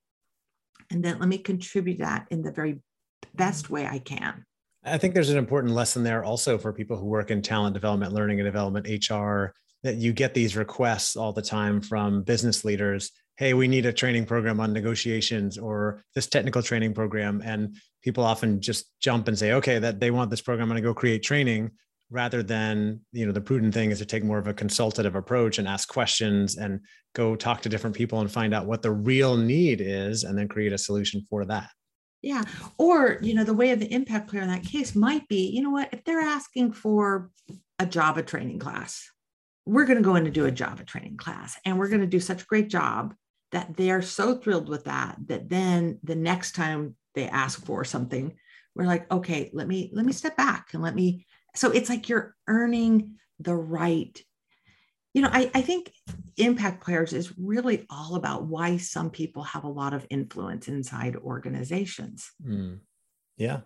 [0.91, 2.81] and then let me contribute that in the very
[3.35, 4.43] best way I can.
[4.83, 8.13] I think there's an important lesson there also for people who work in talent development,
[8.13, 13.11] learning and development, HR, that you get these requests all the time from business leaders.
[13.37, 17.41] Hey, we need a training program on negotiations or this technical training program.
[17.43, 20.83] And people often just jump and say, okay, that they want this program, I'm going
[20.83, 21.71] to go create training
[22.09, 25.57] rather than, you know, the prudent thing is to take more of a consultative approach
[25.57, 26.79] and ask questions and
[27.13, 30.47] go talk to different people and find out what the real need is and then
[30.47, 31.69] create a solution for that.
[32.21, 32.43] Yeah.
[32.77, 35.61] Or, you know, the way of the impact player in that case might be, you
[35.61, 37.29] know what, if they're asking for
[37.79, 39.09] a Java training class,
[39.65, 42.07] we're going to go in and do a Java training class and we're going to
[42.07, 43.13] do such a great job
[43.51, 48.35] that they're so thrilled with that that then the next time they ask for something,
[48.75, 52.09] we're like, okay, let me let me step back and let me so it's like
[52.09, 54.21] you're earning the right
[55.15, 55.93] you know, I, I think
[56.35, 61.15] impact players is really all about why some people have a lot of influence inside
[61.15, 62.29] organizations.
[62.45, 62.79] Mm.
[63.37, 63.61] Yeah.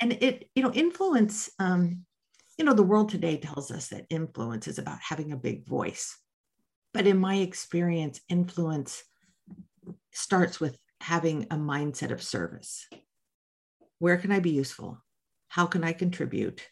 [0.00, 2.04] And, and, it, you know, influence, um,
[2.58, 6.18] you know, the world today tells us that influence is about having a big voice.
[6.92, 9.04] But in my experience, influence
[10.12, 12.88] starts with having a mindset of service.
[14.00, 15.00] Where can I be useful?
[15.46, 16.66] How can I contribute?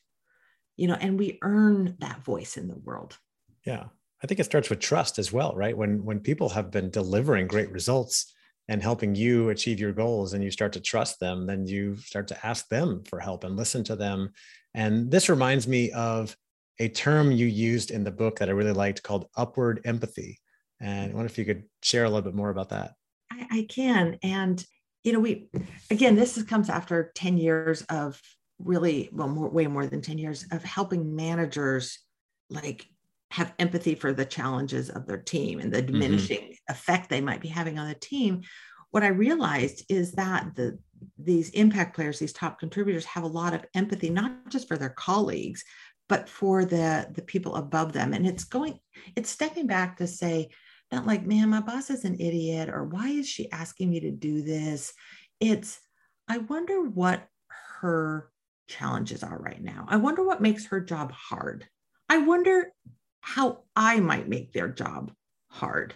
[0.77, 3.19] You know, and we earn that voice in the world.
[3.65, 3.85] Yeah.
[4.23, 5.77] I think it starts with trust as well, right?
[5.77, 8.33] When when people have been delivering great results
[8.69, 12.29] and helping you achieve your goals and you start to trust them, then you start
[12.29, 14.33] to ask them for help and listen to them.
[14.75, 16.37] And this reminds me of
[16.79, 20.41] a term you used in the book that I really liked called upward empathy.
[20.81, 22.93] And I wonder if you could share a little bit more about that.
[23.31, 24.19] I, I can.
[24.23, 24.62] And,
[25.05, 25.49] you know, we,
[25.91, 28.21] again, this comes after 10 years of
[28.59, 31.99] really, well, more, way more than 10 years of helping managers
[32.51, 32.87] like
[33.31, 35.92] have empathy for the challenges of their team and the mm-hmm.
[35.92, 36.73] diminishing mm-hmm.
[36.73, 38.40] effect they might be having on the team
[38.92, 40.79] what i realized is that the
[41.19, 44.90] these impact players these top contributors have a lot of empathy not just for their
[44.90, 45.64] colleagues
[46.09, 48.79] but for the the people above them and it's going
[49.16, 50.49] it's stepping back to say
[50.92, 54.12] not like man my boss is an idiot or why is she asking me to
[54.12, 54.92] do this
[55.40, 55.81] it's
[56.29, 57.27] i wonder what
[57.81, 58.31] her
[58.69, 61.67] challenges are right now i wonder what makes her job hard
[62.09, 62.73] I wonder
[63.21, 65.13] how I might make their job
[65.49, 65.95] hard.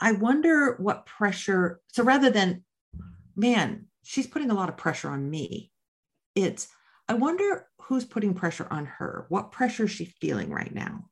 [0.00, 1.80] I wonder what pressure.
[1.92, 2.64] So rather than,
[3.36, 5.70] man, she's putting a lot of pressure on me,
[6.34, 6.68] it's,
[7.08, 9.26] I wonder who's putting pressure on her.
[9.28, 11.08] What pressure is she feeling right now?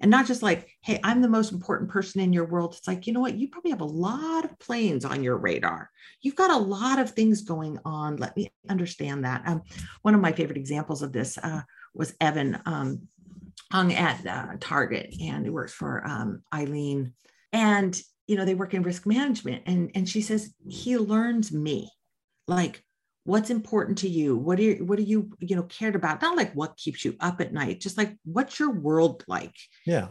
[0.00, 2.74] And not just like, hey, I'm the most important person in your world.
[2.76, 3.36] It's like, you know what?
[3.36, 5.90] You probably have a lot of planes on your radar.
[6.22, 8.16] You've got a lot of things going on.
[8.16, 9.42] Let me understand that.
[9.46, 9.62] Um,
[10.02, 11.62] one of my favorite examples of this uh,
[11.94, 12.60] was Evan.
[12.64, 13.08] Um,
[13.70, 17.12] hung at uh, Target and he works for um, Eileen.
[17.52, 19.62] And, you know, they work in risk management.
[19.66, 21.90] And, and she says, he learns me,
[22.46, 22.82] like
[23.28, 24.34] what's important to you?
[24.34, 26.22] What you, what do you, you know, cared about?
[26.22, 29.54] Not like what keeps you up at night, just like what's your world like?
[29.84, 30.08] Yeah.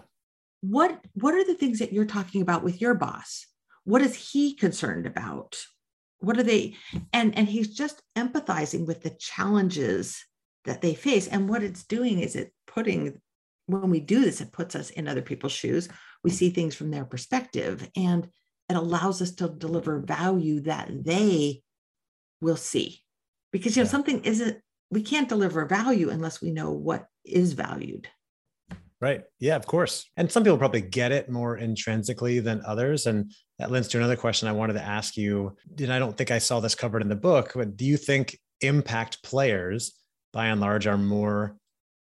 [0.61, 3.47] What, what are the things that you're talking about with your boss?
[3.85, 5.57] What is he concerned about?
[6.19, 6.75] What are they?
[7.11, 10.23] And, and he's just empathizing with the challenges
[10.65, 11.27] that they face.
[11.27, 13.19] And what it's doing is it putting
[13.65, 15.89] when we do this, it puts us in other people's shoes.
[16.23, 18.29] We see things from their perspective and
[18.69, 21.63] it allows us to deliver value that they
[22.41, 23.01] will see.
[23.51, 23.91] Because you know, yeah.
[23.91, 28.07] something isn't, we can't deliver value unless we know what is valued.
[28.99, 29.21] Right.
[29.39, 30.09] Yeah, of course.
[30.17, 33.05] And some people probably get it more intrinsically than others.
[33.05, 35.55] And that lends to another question I wanted to ask you.
[35.79, 38.39] And I don't think I saw this covered in the book, but do you think
[38.61, 39.93] impact players,
[40.33, 41.57] by and large, are more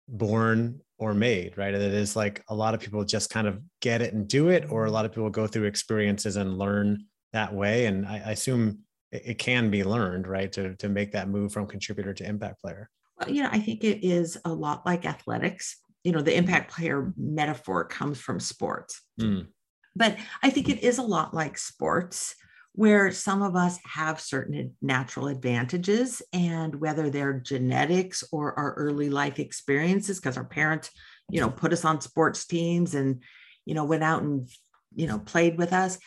[0.08, 1.74] born or made, right?
[1.74, 4.70] It is like a lot of people just kind of get it and do it,
[4.70, 7.04] or a lot of people go through experiences and learn
[7.34, 7.84] that way.
[7.84, 8.78] And I, I assume
[9.24, 10.50] it, can be learned, right?
[10.52, 12.90] To, to make that move from contributor to impact player.
[13.18, 15.76] Well, you know, I think it is a lot like athletics.
[16.04, 19.00] You know, the impact player metaphor comes from sports.
[19.20, 19.48] Mm.
[19.94, 22.34] But I think it is a lot like sports
[22.76, 29.08] where some of us have certain natural advantages and whether they're genetics or our early
[29.08, 30.90] life experiences because our parents
[31.30, 33.22] you know put us on sports teams and
[33.64, 34.48] you know went out and
[34.94, 35.98] you know played with us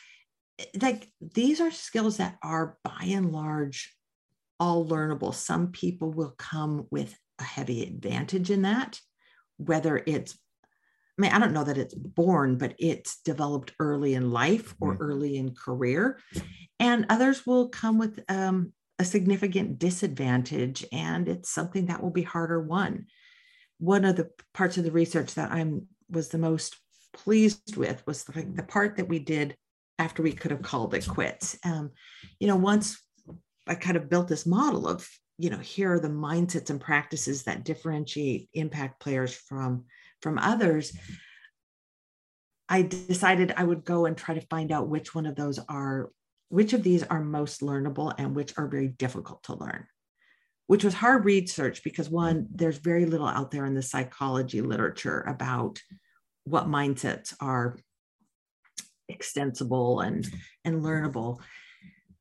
[0.82, 3.96] like these are skills that are by and large
[4.60, 9.00] all learnable some people will come with a heavy advantage in that
[9.58, 10.38] whether it's
[11.18, 14.94] I mean, I don't know that it's born, but it's developed early in life or
[14.94, 15.04] mm-hmm.
[15.04, 16.18] early in career.
[16.80, 22.22] And others will come with um, a significant disadvantage, and it's something that will be
[22.22, 23.08] harder won.
[23.80, 26.78] One of the parts of the research that I'm was the most
[27.12, 29.58] pleased with was the, the part that we did
[30.00, 31.58] after we could have called it quits.
[31.64, 31.92] Um,
[32.40, 33.00] you know, once
[33.68, 35.08] I kind of built this model of
[35.40, 39.86] you know here are the mindsets and practices that differentiate impact players from
[40.22, 40.92] from others
[42.68, 46.12] i decided i would go and try to find out which one of those are
[46.50, 49.88] which of these are most learnable and which are very difficult to learn
[50.68, 55.22] which was hard research because one there's very little out there in the psychology literature
[55.22, 55.80] about
[56.44, 57.78] what mindsets are
[59.10, 60.28] extensible and
[60.64, 61.40] and learnable.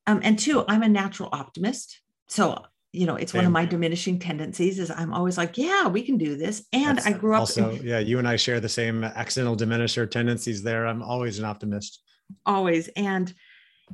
[0.07, 2.01] Um, and two i'm a natural optimist.
[2.29, 3.41] So you know it's Same.
[3.41, 6.65] one of my diminishing tendencies is i'm always like yeah we can do this.
[6.73, 9.57] And That's i grew up also in, yeah you and i share the same accidental
[9.57, 10.87] diminisher tendencies there.
[10.87, 12.03] I'm always an optimist.
[12.47, 12.89] Always.
[12.89, 13.33] And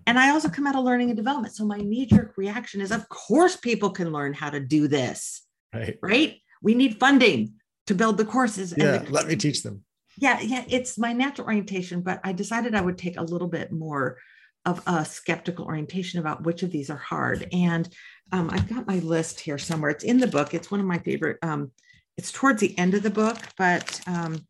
[0.07, 1.55] and i also come out of learning and development.
[1.55, 5.43] So my knee-jerk reaction is of course people can learn how to do this.
[5.73, 5.99] Right.
[6.01, 6.41] Right?
[6.63, 7.55] We need funding
[7.87, 9.84] to build the courses yeah the, let me teach them
[10.19, 13.73] yeah yeah it's my natural orientation but i decided i would take a little bit
[13.73, 14.19] more
[14.67, 17.89] of a skeptical orientation about which of these are hard and
[18.33, 19.91] um, I've got my list here somewhere.
[19.91, 20.55] It's in the book.
[20.55, 21.39] It's one of my favorite.
[21.43, 21.71] Um,
[22.17, 24.47] it's towards the end of the book, but um,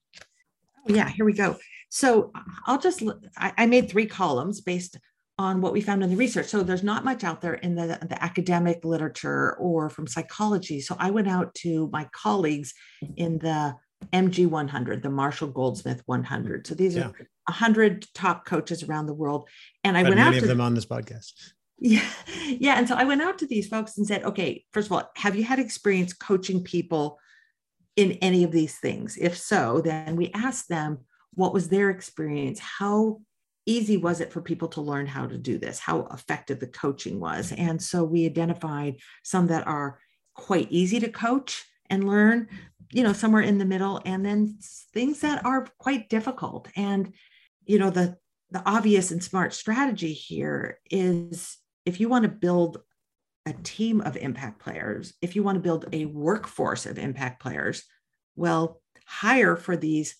[0.88, 1.56] oh yeah, here we go.
[1.88, 2.32] So
[2.66, 3.02] I'll just,
[3.36, 4.98] I, I made three columns based
[5.38, 6.46] on what we found in the research.
[6.46, 10.80] So there's not much out there in the, the academic literature or from psychology.
[10.80, 12.72] So I went out to my colleagues
[13.16, 13.74] in the
[14.12, 16.66] MG 100, the Marshall Goldsmith 100.
[16.66, 17.06] So these yeah.
[17.06, 17.12] are
[17.46, 19.48] 100 top coaches around the world.
[19.82, 21.32] And I went out to them on this podcast.
[21.78, 22.04] Yeah.
[22.46, 22.74] Yeah.
[22.78, 25.34] And so I went out to these folks and said, okay, first of all, have
[25.34, 27.18] you had experience coaching people
[27.96, 29.16] in any of these things?
[29.16, 30.98] If so, then we asked them
[31.34, 32.60] what was their experience?
[32.60, 33.20] How
[33.66, 35.78] easy was it for people to learn how to do this?
[35.78, 37.52] How effective the coaching was?
[37.52, 39.98] And so we identified some that are
[40.34, 42.48] quite easy to coach and learn,
[42.94, 44.56] you know, somewhere in the middle, and then
[44.92, 46.68] things that are quite difficult.
[46.76, 47.12] And,
[47.66, 48.16] you know, the
[48.52, 52.78] the obvious and smart strategy here is if you want to build
[53.46, 57.82] a team of impact players, if you want to build a workforce of impact players,
[58.36, 60.14] well, hire for these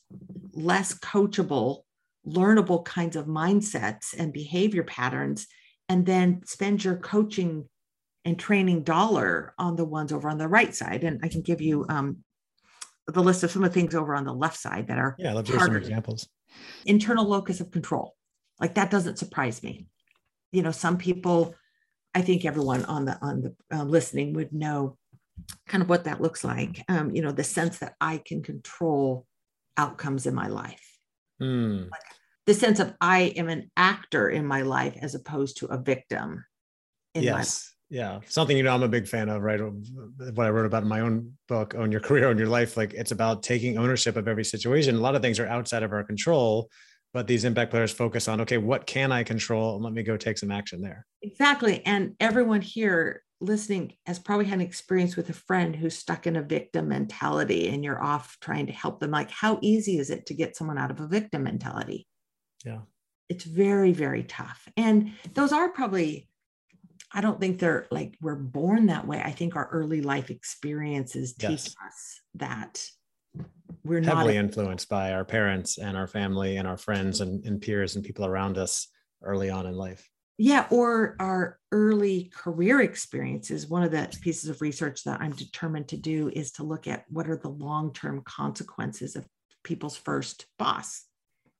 [0.53, 1.83] less coachable,
[2.27, 5.47] learnable kinds of mindsets and behavior patterns,
[5.89, 7.69] and then spend your coaching
[8.25, 11.05] and training dollar on the ones over on the right side.
[11.05, 12.24] And I can give you um,
[13.07, 15.31] the list of some of the things over on the left side that are yeah,
[15.31, 16.29] I love to hear some examples.
[16.87, 18.15] Internal locus of control,
[18.61, 19.87] like that doesn't surprise me.
[20.53, 21.55] You know some people
[22.15, 24.97] i think everyone on the on the uh, listening would know
[25.67, 26.83] kind of what that looks like.
[26.89, 29.27] Um, you know the sense that i can control
[29.77, 30.81] outcomes in my life.
[31.43, 31.91] Mm.
[31.91, 32.01] like
[32.47, 36.45] the sense of i am an actor in my life as opposed to a victim
[37.13, 39.71] yes yeah something you know i'm a big fan of right uh,
[40.35, 42.95] what i wrote about in my own book own your career own your life like
[42.95, 44.95] it's about taking ownership of every situation.
[44.97, 46.71] A lot of things are outside of our control
[47.13, 49.75] but these impact players focus on okay what can i control?
[49.77, 51.07] And let me go take some action there.
[51.23, 56.27] Exactly and everyone here listening has probably had an experience with a friend who's stuck
[56.27, 59.11] in a victim mentality and you're off trying to help them.
[59.11, 62.09] Like how easy is it to get someone out of a victim mentality?
[62.65, 62.81] Yeah.
[63.29, 66.29] It's very very tough and those are probably
[67.13, 69.21] i don't think they're like we're born that way.
[69.25, 71.75] I think our early life experiences teach yes.
[71.87, 72.87] us that
[73.85, 77.61] we're heavily not influenced by our parents and our family and our friends and, and
[77.61, 78.89] peers and people around us
[79.23, 80.09] early on in life.
[80.39, 83.69] Yeah or our early career experiences.
[83.69, 87.05] One of the pieces of research that i'm determined to do is to look at
[87.09, 89.27] what are the long-term consequences of
[89.63, 91.05] people's first boss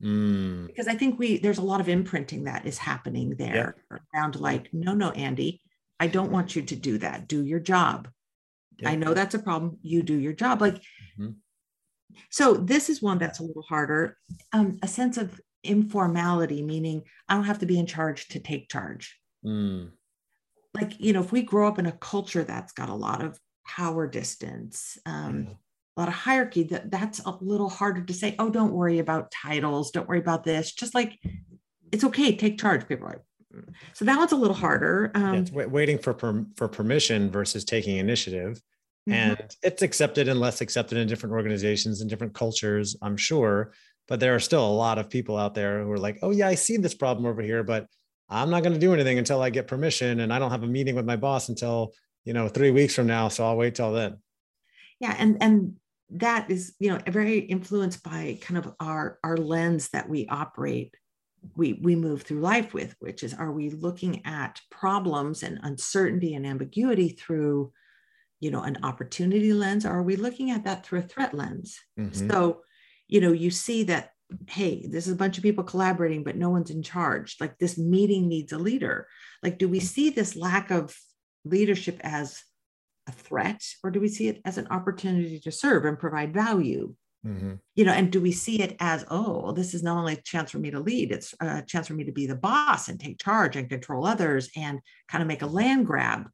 [0.03, 0.67] mm.
[0.67, 3.99] because i think we there's a lot of imprinting that is happening there yeah.
[4.15, 5.61] around like no no andy
[6.01, 8.09] i don't want you to do that do your job
[8.79, 8.91] yeah.
[8.91, 11.31] i know that's a problem you do your job like mm-hmm.
[12.31, 14.17] So this is one that's a little harder.
[14.53, 18.69] Um, a sense of informality, meaning I don't have to be in charge to take
[18.69, 19.19] charge.
[19.45, 19.91] Mm.
[20.75, 23.39] Like, you know, if we grow up in a culture that's got a lot of
[23.67, 25.57] power distance, um.
[25.97, 29.31] A lot of hierarchy, that that's a little harder to say, oh, don't worry about
[29.31, 30.73] titles, don't worry about this.
[30.73, 31.19] Just like
[31.93, 32.89] it's okay, take charge.
[32.89, 33.21] People like,
[33.55, 33.69] mm.
[33.93, 35.13] so that one's a little harder.
[35.15, 38.61] Um, yeah, it's waiting for per- for permission versus taking initiative.
[39.09, 39.13] Mm-hmm.
[39.13, 43.73] And it's accepted and less accepted in different organizations and different cultures, I'm sure.
[44.09, 46.49] But there are still a lot of people out there who are like, oh, yeah,
[46.49, 47.87] I see this problem over here, but
[48.29, 50.21] I'm not going to do anything until I get permission.
[50.21, 51.93] And I don't have a meeting with my boss until,
[52.25, 53.29] you know, three weeks from now.
[53.29, 54.19] So I'll wait till then.
[55.01, 55.15] Yeah.
[55.19, 55.77] And, and,
[56.11, 60.95] that is you know very influenced by kind of our our lens that we operate
[61.57, 66.35] we we move through life with which is are we looking at problems and uncertainty
[66.35, 67.73] and ambiguity through
[68.41, 71.81] you know an opportunity lens or are we looking at that through a threat lens?
[71.99, 72.29] Mm-hmm.
[72.29, 72.63] so
[73.09, 74.11] you know you see that
[74.49, 77.37] hey this is a bunch of people collaborating but no one's in charge.
[77.41, 79.07] Like this meeting needs a leader.
[79.43, 80.97] Like do we see this lack of
[81.45, 82.43] leadership as
[83.07, 86.95] a threat or do we see it as an opportunity to serve and provide value?
[87.27, 87.55] Mm-hmm.
[87.75, 90.51] You know, and do we see it as, oh, this is not only a chance
[90.51, 93.19] for me to lead, it's a chance for me to be the boss and take
[93.19, 96.29] charge and control others and kind of make a land grab,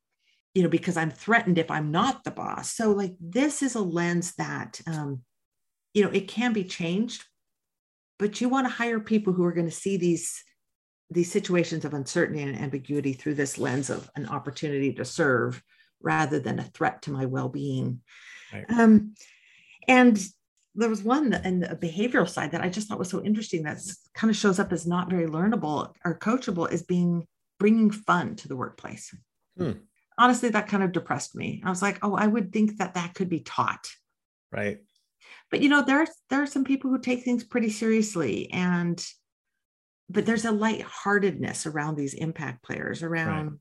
[0.52, 2.72] you know, because I'm threatened if I'm not the boss.
[2.72, 5.20] So, like, this is a lens that, um,
[5.94, 7.24] you know, it can be changed,
[8.18, 10.42] but you want to hire people who are going to see these
[11.12, 15.60] these situations of uncertainty and ambiguity through this lens of an opportunity to serve
[16.02, 18.00] rather than a threat to my well-being
[18.52, 18.64] right.
[18.70, 19.14] um,
[19.88, 20.18] and
[20.74, 23.78] there was one in the behavioral side that i just thought was so interesting that
[24.14, 27.26] kind of shows up as not very learnable or coachable is being
[27.58, 29.14] bringing fun to the workplace
[29.56, 29.72] hmm.
[30.18, 33.14] honestly that kind of depressed me i was like oh i would think that that
[33.14, 33.88] could be taught
[34.52, 34.78] right
[35.50, 39.04] but you know there there are some people who take things pretty seriously and
[40.08, 43.58] but there's a lightheartedness around these impact players around right.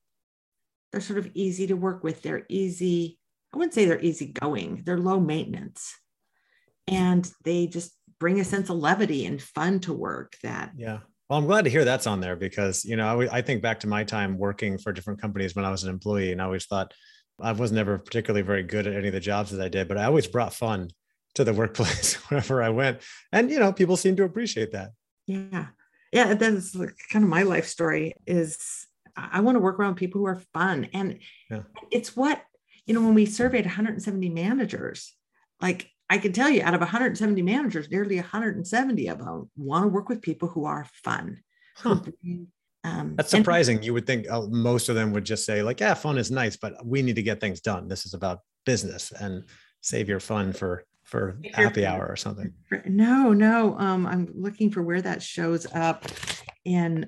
[0.92, 2.22] They're sort of easy to work with.
[2.22, 3.20] They're easy
[3.54, 5.96] i wouldn't say they're easy going they're low maintenance.
[6.88, 11.00] And they just bring a sense of levity and fun to work that yeah.
[11.30, 13.80] Well i'm glad to hear that's on there because you know I, I think back
[13.82, 16.66] to my time working for different companies when i was an employee and i always
[16.66, 16.94] thought
[17.40, 19.98] i was never particularly very good at any of the jobs that i did but
[19.98, 20.90] i always brought fun
[21.36, 23.02] to the workplace wherever i went.
[23.32, 24.92] And you know people seem to appreciate that.
[25.28, 25.68] Yeah.
[26.12, 26.76] Yeah that's
[27.12, 28.88] kind of my life story is
[29.32, 31.62] i want to work around people who are fun and yeah.
[31.92, 32.42] it's what
[32.86, 35.16] you know when we surveyed 170 managers
[35.62, 39.90] like i can tell you out of 170 managers nearly 170 of them want to
[39.90, 41.40] work with people who are fun
[41.76, 42.00] huh.
[42.84, 45.80] um, that's surprising and, you would think oh, most of them would just say like
[45.80, 49.12] yeah fun is nice but we need to get things done this is about business
[49.12, 49.44] and
[49.82, 52.54] save your fun for for happy hour or something.
[52.86, 53.76] No, no.
[53.80, 56.06] Um, I'm looking for where that shows up.
[56.66, 57.08] And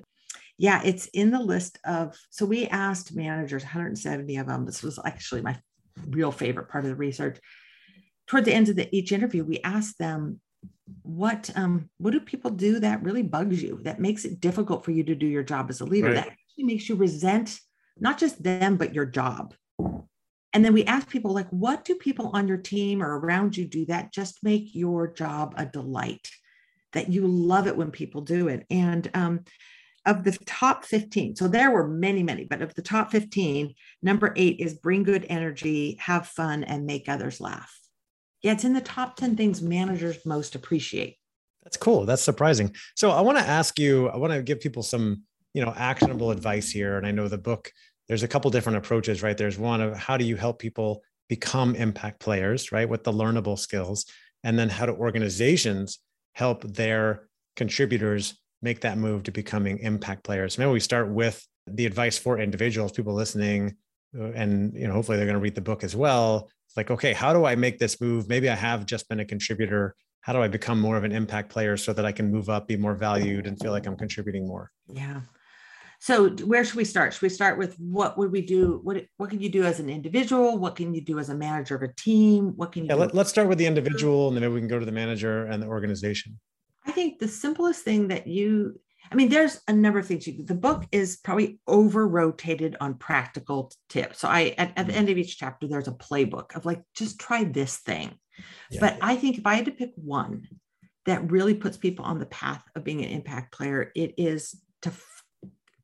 [0.58, 4.64] yeah, it's in the list of, so we asked managers, 170 of them.
[4.64, 5.58] This was actually my
[6.08, 7.38] real favorite part of the research.
[8.26, 10.40] Toward the end of the, each interview, we asked them,
[11.02, 14.90] what um, what do people do that really bugs you, that makes it difficult for
[14.90, 16.16] you to do your job as a leader, right.
[16.16, 17.58] that actually makes you resent
[17.98, 19.54] not just them, but your job?
[20.52, 23.66] and then we asked people like what do people on your team or around you
[23.66, 26.28] do that just make your job a delight
[26.92, 29.44] that you love it when people do it and um,
[30.06, 34.32] of the top 15 so there were many many but of the top 15 number
[34.36, 37.78] eight is bring good energy have fun and make others laugh
[38.42, 41.16] yeah it's in the top 10 things managers most appreciate
[41.62, 44.82] that's cool that's surprising so i want to ask you i want to give people
[44.82, 45.22] some
[45.54, 47.70] you know actionable advice here and i know the book
[48.08, 49.36] there's a couple different approaches, right?
[49.36, 52.88] There's one of how do you help people become impact players, right?
[52.88, 54.06] With the learnable skills.
[54.44, 55.98] And then how do organizations
[56.34, 60.58] help their contributors make that move to becoming impact players?
[60.58, 63.76] Maybe we start with the advice for individuals, people listening,
[64.18, 66.48] uh, and you know, hopefully they're going to read the book as well.
[66.68, 68.28] It's like, okay, how do I make this move?
[68.28, 69.94] Maybe I have just been a contributor.
[70.22, 72.68] How do I become more of an impact player so that I can move up,
[72.68, 74.70] be more valued, and feel like I'm contributing more?
[74.88, 75.22] Yeah.
[76.02, 77.12] So where should we start?
[77.12, 78.80] Should we start with what would we do?
[78.82, 80.58] What what can you do as an individual?
[80.58, 82.54] What can you do as a manager of a team?
[82.56, 84.68] What can you yeah, let, us start with the individual and then maybe we can
[84.68, 86.40] go to the manager and the organization.
[86.86, 88.80] I think the simplest thing that you
[89.10, 92.94] I mean, there's a number of things you the book is probably over rotated on
[92.94, 94.20] practical tips.
[94.20, 97.20] So I at, at, the end of each chapter, there's a playbook of like, just
[97.20, 98.14] try this thing.
[98.70, 98.80] Yeah.
[98.80, 100.48] But I think if I had to pick one
[101.04, 104.92] that really puts people on the path of being an impact player, it is to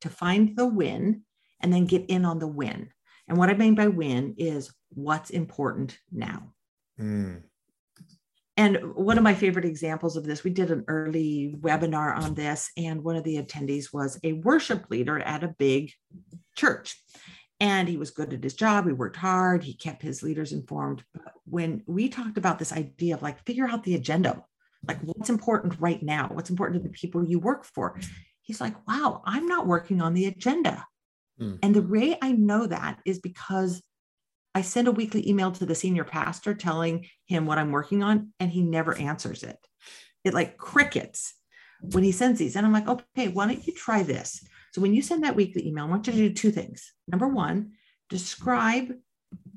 [0.00, 1.22] to find the win
[1.60, 2.88] and then get in on the win.
[3.26, 6.54] And what I mean by win is what's important now.
[6.98, 7.42] Mm.
[8.58, 12.70] And one of my favorite examples of this, we did an early webinar on this,
[12.76, 15.92] and one of the attendees was a worship leader at a big
[16.56, 17.00] church.
[17.60, 18.86] And he was good at his job.
[18.86, 19.62] He worked hard.
[19.62, 21.04] He kept his leaders informed.
[21.14, 24.42] But when we talked about this idea of like, figure out the agenda,
[24.86, 28.00] like what's important right now, what's important to the people you work for,
[28.42, 30.84] he's like, wow, I'm not working on the agenda.
[31.40, 31.60] Mm.
[31.62, 33.82] And the way I know that is because
[34.58, 38.32] I send a weekly email to the senior pastor telling him what I'm working on,
[38.40, 39.56] and he never answers it.
[40.24, 41.32] It like crickets
[41.80, 42.56] when he sends these.
[42.56, 44.44] And I'm like, okay, why don't you try this?
[44.72, 46.92] So when you send that weekly email, I want you to do two things.
[47.06, 47.74] Number one,
[48.08, 48.92] describe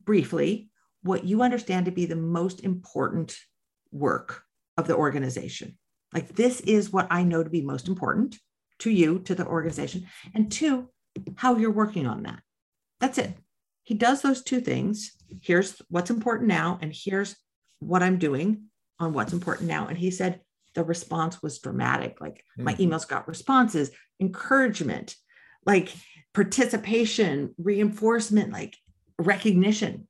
[0.03, 0.69] briefly
[1.01, 3.35] what you understand to be the most important
[3.91, 4.43] work
[4.77, 5.79] of the organization.
[6.13, 8.37] Like, this is what I know to be most important
[8.81, 10.91] to you, to the organization, and two,
[11.37, 12.39] how you're working on that.
[12.99, 13.35] That's it.
[13.83, 15.11] He does those two things.
[15.41, 17.35] Here's what's important now, and here's
[17.79, 18.65] what I'm doing
[18.99, 19.87] on what's important now.
[19.87, 20.41] And he said
[20.75, 22.21] the response was dramatic.
[22.21, 22.63] Like mm-hmm.
[22.65, 25.15] my emails got responses, encouragement,
[25.65, 25.93] like
[26.33, 28.77] participation, reinforcement, like
[29.17, 30.07] recognition.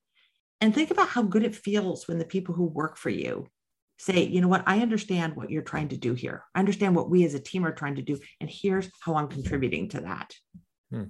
[0.59, 3.47] and think about how good it feels when the people who work for you
[3.97, 6.43] say, you know what, I understand what you're trying to do here.
[6.55, 8.19] I understand what we as a team are trying to do.
[8.39, 10.33] And here's how I'm contributing to that.
[10.91, 11.03] Hmm.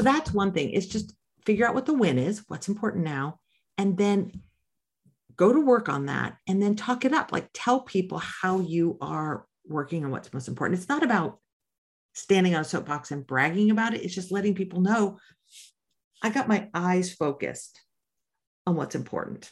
[0.00, 1.12] So that's one thing is just
[1.44, 3.38] figure out what the win is, what's important now,
[3.76, 4.32] and then
[5.36, 7.32] go to work on that and then talk it up.
[7.32, 10.80] Like tell people how you are working on what's most important.
[10.80, 11.38] It's not about
[12.14, 14.02] standing on a soapbox and bragging about it.
[14.02, 15.18] It's just letting people know
[16.22, 17.78] I got my eyes focused
[18.66, 19.50] on what's important.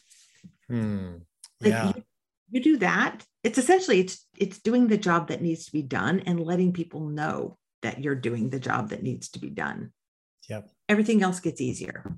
[0.66, 1.16] Hmm.
[1.60, 1.88] Yeah.
[1.88, 2.04] You,
[2.52, 3.22] you do that.
[3.44, 7.06] It's essentially it's it's doing the job that needs to be done and letting people
[7.06, 9.92] know that you're doing the job that needs to be done.
[10.48, 10.68] Yep.
[10.88, 12.16] Everything else gets easier.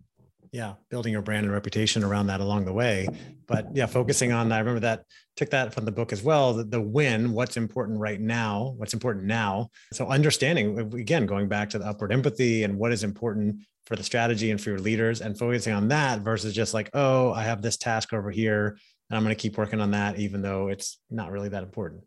[0.52, 3.06] Yeah, building your brand and reputation around that along the way.
[3.46, 4.56] But yeah, focusing on that.
[4.56, 5.04] I remember that
[5.36, 6.54] took that from the book as well.
[6.54, 9.70] The, the win, what's important right now, what's important now.
[9.92, 13.94] So understanding uh, again, going back to the upward empathy and what is important for
[13.94, 17.44] the strategy and for your leaders and focusing on that versus just like, oh, I
[17.44, 18.76] have this task over here
[19.08, 22.02] and I'm going to keep working on that, even though it's not really that important.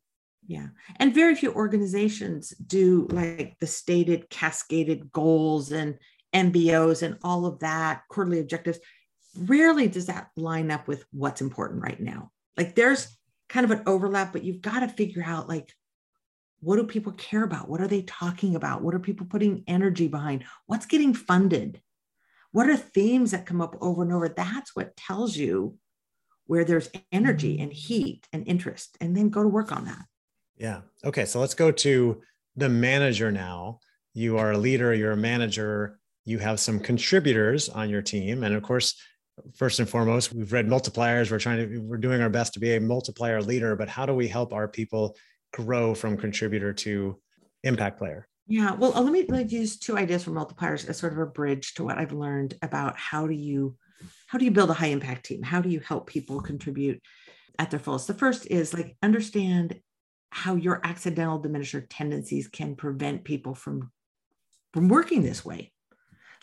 [0.47, 0.67] Yeah.
[0.97, 5.97] And very few organizations do like the stated cascaded goals and
[6.33, 8.79] MBOs and all of that, quarterly objectives.
[9.37, 12.31] Rarely does that line up with what's important right now.
[12.57, 13.17] Like there's
[13.49, 15.71] kind of an overlap, but you've got to figure out like,
[16.59, 17.69] what do people care about?
[17.69, 18.81] What are they talking about?
[18.81, 20.45] What are people putting energy behind?
[20.65, 21.81] What's getting funded?
[22.51, 24.29] What are themes that come up over and over?
[24.29, 25.77] That's what tells you
[26.45, 27.63] where there's energy mm-hmm.
[27.63, 30.05] and heat and interest, and then go to work on that.
[30.57, 30.81] Yeah.
[31.03, 31.25] Okay.
[31.25, 32.21] So let's go to
[32.55, 33.79] the manager now.
[34.13, 38.43] You are a leader, you're a manager, you have some contributors on your team.
[38.43, 38.95] And of course,
[39.55, 41.31] first and foremost, we've read multipliers.
[41.31, 44.13] We're trying to, we're doing our best to be a multiplier leader, but how do
[44.13, 45.15] we help our people
[45.51, 47.19] grow from contributor to
[47.63, 48.27] impact player?
[48.47, 51.25] Yeah, well, uh, let me like use two ideas for multipliers as sort of a
[51.25, 53.77] bridge to what I've learned about how do you
[54.27, 55.41] how do you build a high impact team?
[55.43, 57.01] How do you help people contribute
[57.57, 58.07] at their fullest?
[58.07, 59.79] The first is like understand
[60.29, 63.91] how your accidental diminisher tendencies can prevent people from
[64.73, 65.72] from working this way.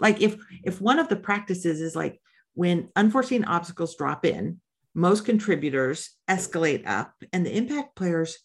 [0.00, 2.20] Like if if one of the practices is like
[2.54, 4.60] when unforeseen obstacles drop in,
[4.94, 8.38] most contributors escalate up and the impact players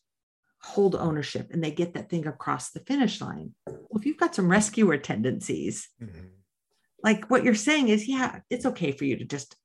[0.61, 3.53] hold ownership and they get that thing across the finish line.
[3.67, 6.27] Well, if you've got some rescuer tendencies, mm-hmm
[7.05, 9.55] like what you're saying is, yeah, it's okay for you to just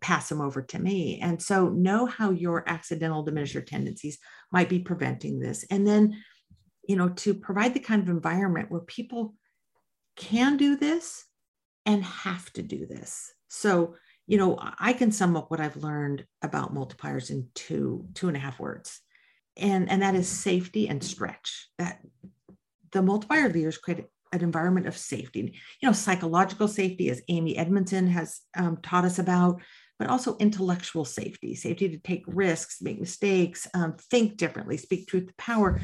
[0.00, 1.20] pass them over to me.
[1.20, 4.18] And so know how your accidental diminisher tendencies
[4.50, 5.66] might be preventing this.
[5.70, 6.22] And then,
[6.88, 9.34] you know, to provide the kind of environment where people
[10.16, 11.24] can do this
[11.86, 13.32] and have to do this.
[13.48, 13.96] So,
[14.26, 18.36] you know, I can sum up what I've learned about multipliers in two, two and
[18.36, 19.00] a half words.
[19.56, 21.68] And, and that is safety and stretch.
[21.78, 22.00] That
[22.92, 25.58] the multiplier leaders create an environment of safety.
[25.80, 29.60] You know, psychological safety, as Amy Edmondson has um, taught us about,
[29.98, 35.26] but also intellectual safety, safety to take risks, make mistakes, um, think differently, speak truth
[35.26, 35.80] to power.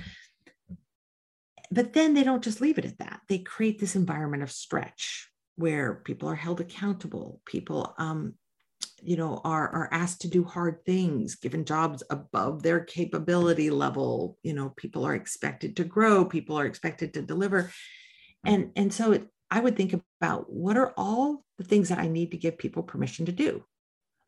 [1.71, 3.21] But then they don't just leave it at that.
[3.29, 7.41] They create this environment of stretch where people are held accountable.
[7.45, 8.35] People, um,
[9.03, 14.39] you know, are, are asked to do hard things, given jobs above their capability level.
[14.43, 16.25] You know, people are expected to grow.
[16.25, 17.71] People are expected to deliver
[18.45, 22.09] and and so it, i would think about what are all the things that i
[22.09, 23.65] need to give people permission to do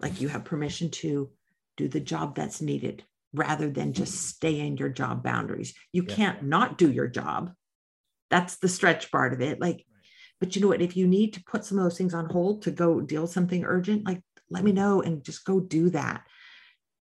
[0.00, 1.30] like you have permission to
[1.76, 6.14] do the job that's needed rather than just stay in your job boundaries you yeah.
[6.14, 7.52] can't not do your job
[8.30, 9.84] that's the stretch part of it like
[10.40, 12.62] but you know what if you need to put some of those things on hold
[12.62, 16.22] to go deal something urgent like let me know and just go do that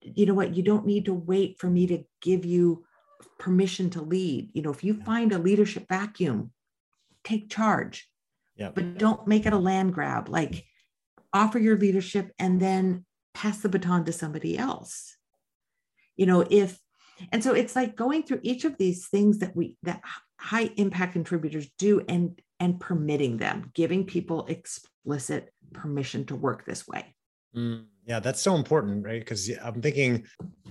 [0.02, 2.86] you know what you don't need to wait for me to give you
[3.38, 6.52] permission to lead you know if you find a leadership vacuum
[7.24, 8.10] take charge.
[8.56, 8.72] Yeah.
[8.74, 10.30] But don't make it a land grab.
[10.30, 10.66] Like
[11.32, 15.18] offer your leadership and then pass the baton to somebody else.
[16.18, 16.78] You know, if
[17.32, 20.02] and so it's like going through each of these things that we that
[20.40, 26.88] high impact contributors do and and permitting them, giving people explicit permission to work this
[26.88, 27.14] way.
[27.56, 29.20] Mm, yeah, that's so important, right?
[29.20, 30.26] Because I'm thinking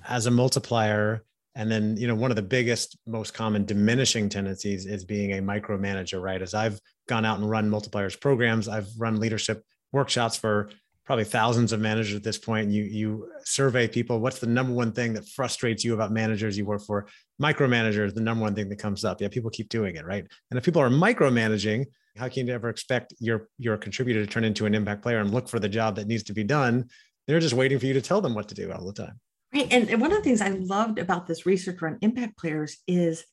[0.07, 1.24] as a multiplier,
[1.55, 5.43] and then, you know, one of the biggest, most common diminishing tendencies is being a
[5.43, 6.40] micromanager, right?
[6.40, 9.62] As I've gone out and run multipliers programs, I've run leadership
[9.93, 10.70] workshops for
[11.05, 12.70] probably thousands of managers at this point.
[12.70, 16.64] You you survey people, what's the number one thing that frustrates you about managers you
[16.64, 17.07] work for?
[17.40, 19.20] Micromanager is the number one thing that comes up.
[19.20, 20.26] Yeah, people keep doing it, right?
[20.50, 21.86] And if people are micromanaging,
[22.16, 25.32] how can you ever expect your your contributor to turn into an impact player and
[25.32, 26.88] look for the job that needs to be done?
[27.26, 29.20] They're just waiting for you to tell them what to do all the time.
[29.55, 29.68] Right.
[29.70, 33.24] And, and one of the things I loved about this research around impact players is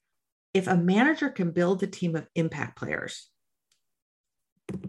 [0.54, 3.30] if a manager can build a team of impact players,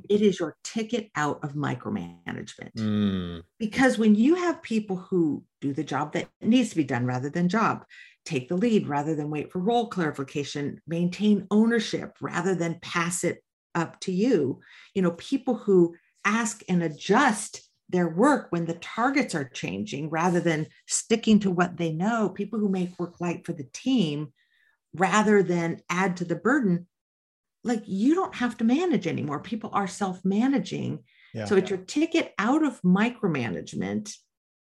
[0.08, 2.72] it is your ticket out of micromanagement.
[2.76, 3.42] Mm.
[3.58, 7.30] Because when you have people who do the job that needs to be done rather
[7.30, 7.84] than job,
[8.24, 13.42] take the lead rather than wait for role clarification, maintain ownership rather than pass it
[13.74, 14.60] up to you,
[14.94, 20.40] you know, people who ask and adjust their work when the targets are changing rather
[20.40, 24.32] than sticking to what they know, people who make work light for the team
[24.94, 26.86] rather than add to the burden,
[27.64, 29.40] like you don't have to manage anymore.
[29.40, 31.00] People are self managing.
[31.34, 31.44] Yeah.
[31.44, 34.14] So it's your ticket out of micromanagement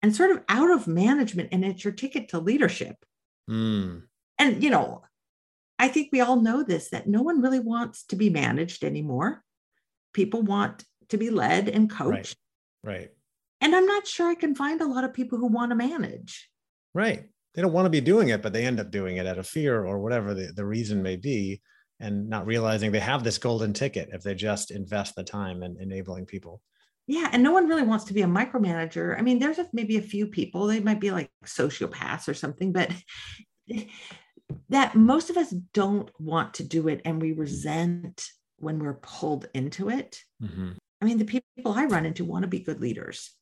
[0.03, 2.97] and sort of out of management, and it's your ticket to leadership.
[3.49, 4.03] Mm.
[4.39, 5.03] And, you know,
[5.78, 9.43] I think we all know this that no one really wants to be managed anymore.
[10.12, 12.37] People want to be led and coached.
[12.83, 12.95] Right.
[12.95, 13.11] right.
[13.61, 16.51] And I'm not sure I can find a lot of people who want to manage.
[16.95, 17.24] Right.
[17.55, 19.47] They don't want to be doing it, but they end up doing it out of
[19.47, 21.61] fear or whatever the, the reason may be,
[22.03, 25.76] and not realizing they have this golden ticket if they just invest the time in
[25.80, 26.61] enabling people.
[27.07, 27.28] Yeah.
[27.32, 29.18] And no one really wants to be a micromanager.
[29.18, 32.72] I mean, there's a, maybe a few people, they might be like sociopaths or something,
[32.72, 32.90] but
[34.68, 38.26] that most of us don't want to do it and we resent
[38.59, 40.18] when we're pulled into it.
[40.42, 40.72] Mm-hmm.
[41.00, 43.32] I mean, the people I run into want to be good leaders.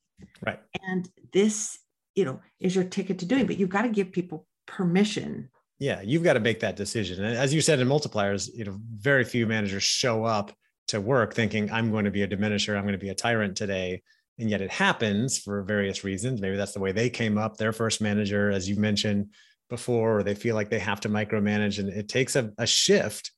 [0.44, 0.60] Right.
[0.82, 1.78] And this,
[2.14, 5.50] you know, is your ticket to doing, but you've got to give people permission.
[5.80, 7.24] Yeah, you've got to make that decision.
[7.24, 10.52] And as you said in multipliers, you know, very few managers show up
[10.88, 13.56] to work thinking I'm going to be a diminisher, I'm going to be a tyrant
[13.56, 14.02] today.
[14.38, 16.40] And yet it happens for various reasons.
[16.40, 19.32] Maybe that's the way they came up, their first manager, as you mentioned
[19.68, 21.78] before, or they feel like they have to micromanage.
[21.78, 23.32] And it takes a, a shift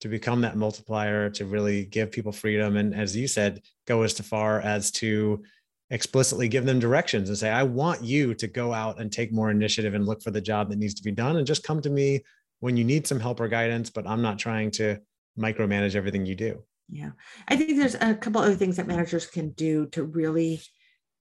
[0.00, 4.18] to become that multiplier to really give people freedom and as you said go as
[4.20, 5.42] far as to
[5.90, 9.50] explicitly give them directions and say i want you to go out and take more
[9.50, 11.90] initiative and look for the job that needs to be done and just come to
[11.90, 12.20] me
[12.60, 14.98] when you need some help or guidance but i'm not trying to
[15.38, 17.10] micromanage everything you do yeah
[17.48, 20.60] i think there's a couple other things that managers can do to really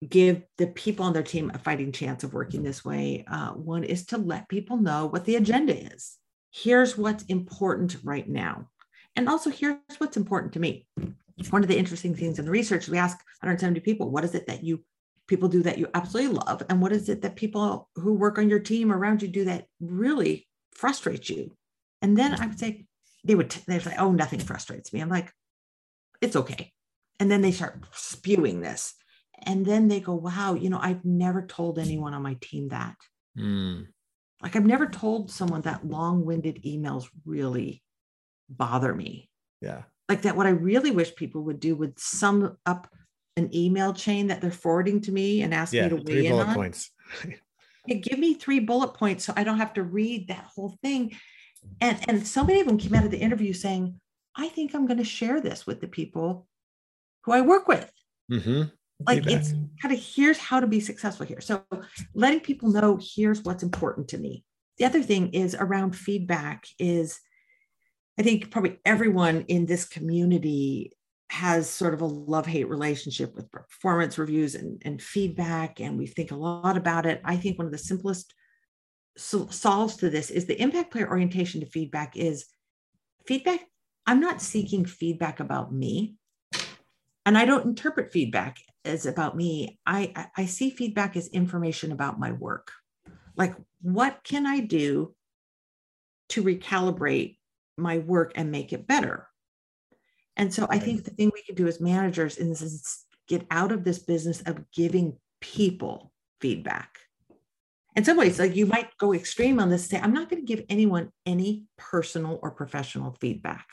[0.07, 3.83] give the people on their team a fighting chance of working this way uh, one
[3.83, 6.17] is to let people know what the agenda is
[6.51, 8.69] here's what's important right now.
[9.15, 10.87] And also, here's what's important to me.
[11.49, 14.47] One of the interesting things in the research, we ask 170 people, what is it
[14.47, 14.83] that you
[15.27, 16.63] people do that you absolutely love?
[16.69, 19.65] And what is it that people who work on your team around you do that
[19.79, 21.55] really frustrates you?
[22.01, 22.85] And then I would say,
[23.23, 25.01] they would, they'd say, oh, nothing frustrates me.
[25.01, 25.31] I'm like,
[26.21, 26.71] it's okay.
[27.19, 28.93] And then they start spewing this.
[29.43, 32.95] And then they go, wow, you know, I've never told anyone on my team that.
[33.37, 33.87] Mm.
[34.41, 37.83] Like I've never told someone that long-winded emails really
[38.49, 39.29] bother me.
[39.61, 39.83] Yeah.
[40.09, 42.87] Like that what I really wish people would do would sum up
[43.35, 46.31] an email chain that they're forwarding to me and ask yeah, me to weigh in
[46.31, 46.55] bullet on.
[46.55, 46.91] points.
[47.87, 51.15] give me three bullet points so I don't have to read that whole thing.
[51.81, 53.99] And and so many of them came out of the interview saying,
[54.35, 56.47] I think I'm going to share this with the people
[57.23, 57.91] who I work with.
[58.31, 58.63] Mm-hmm
[59.05, 61.63] like it's kind of here's how to be successful here so
[62.15, 64.43] letting people know here's what's important to me
[64.77, 67.19] the other thing is around feedback is
[68.17, 70.91] i think probably everyone in this community
[71.29, 76.31] has sort of a love-hate relationship with performance reviews and, and feedback and we think
[76.31, 78.33] a lot about it i think one of the simplest
[79.17, 82.45] so- solves to this is the impact player orientation to feedback is
[83.25, 83.61] feedback
[84.05, 86.15] i'm not seeking feedback about me
[87.27, 89.79] and I don't interpret feedback as about me.
[89.85, 92.71] I, I see feedback as information about my work.
[93.35, 95.13] Like, what can I do
[96.29, 97.36] to recalibrate
[97.77, 99.27] my work and make it better?
[100.35, 103.45] And so I think the thing we can do as managers in this is get
[103.49, 106.99] out of this business of giving people feedback.
[107.95, 110.55] In some ways, like you might go extreme on this, say, I'm not going to
[110.55, 113.65] give anyone any personal or professional feedback.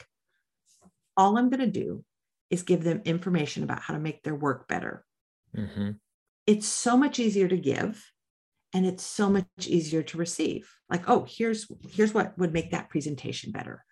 [1.16, 2.02] All I'm going to do
[2.48, 5.04] is give them information about how to make their work better.
[5.54, 5.90] Mm-hmm.
[6.46, 8.02] It's so much easier to give
[8.72, 10.74] and it's so much easier to receive.
[10.88, 13.84] Like, oh, here's here's what would make that presentation better.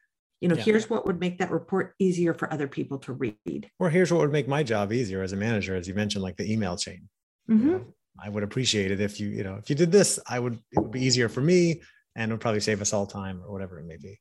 [0.43, 0.65] You know, yeah.
[0.65, 3.71] here's what would make that report easier for other people to read.
[3.79, 6.37] Or here's what would make my job easier as a manager, as you mentioned, like
[6.37, 7.09] the email chain.
[7.49, 7.69] Mm-hmm.
[7.69, 10.41] You know, I would appreciate it if you, you know, if you did this, I
[10.41, 11.81] would it would be easier for me
[12.17, 14.19] and it would probably save us all time or whatever it may be.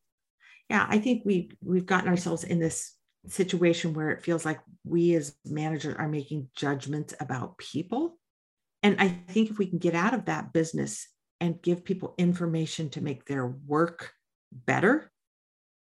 [0.70, 2.94] Yeah, I think we we've gotten ourselves in this
[3.28, 8.20] situation where it feels like we as managers are making judgments about people.
[8.84, 11.08] And I think if we can get out of that business
[11.40, 14.12] and give people information to make their work
[14.52, 15.12] better,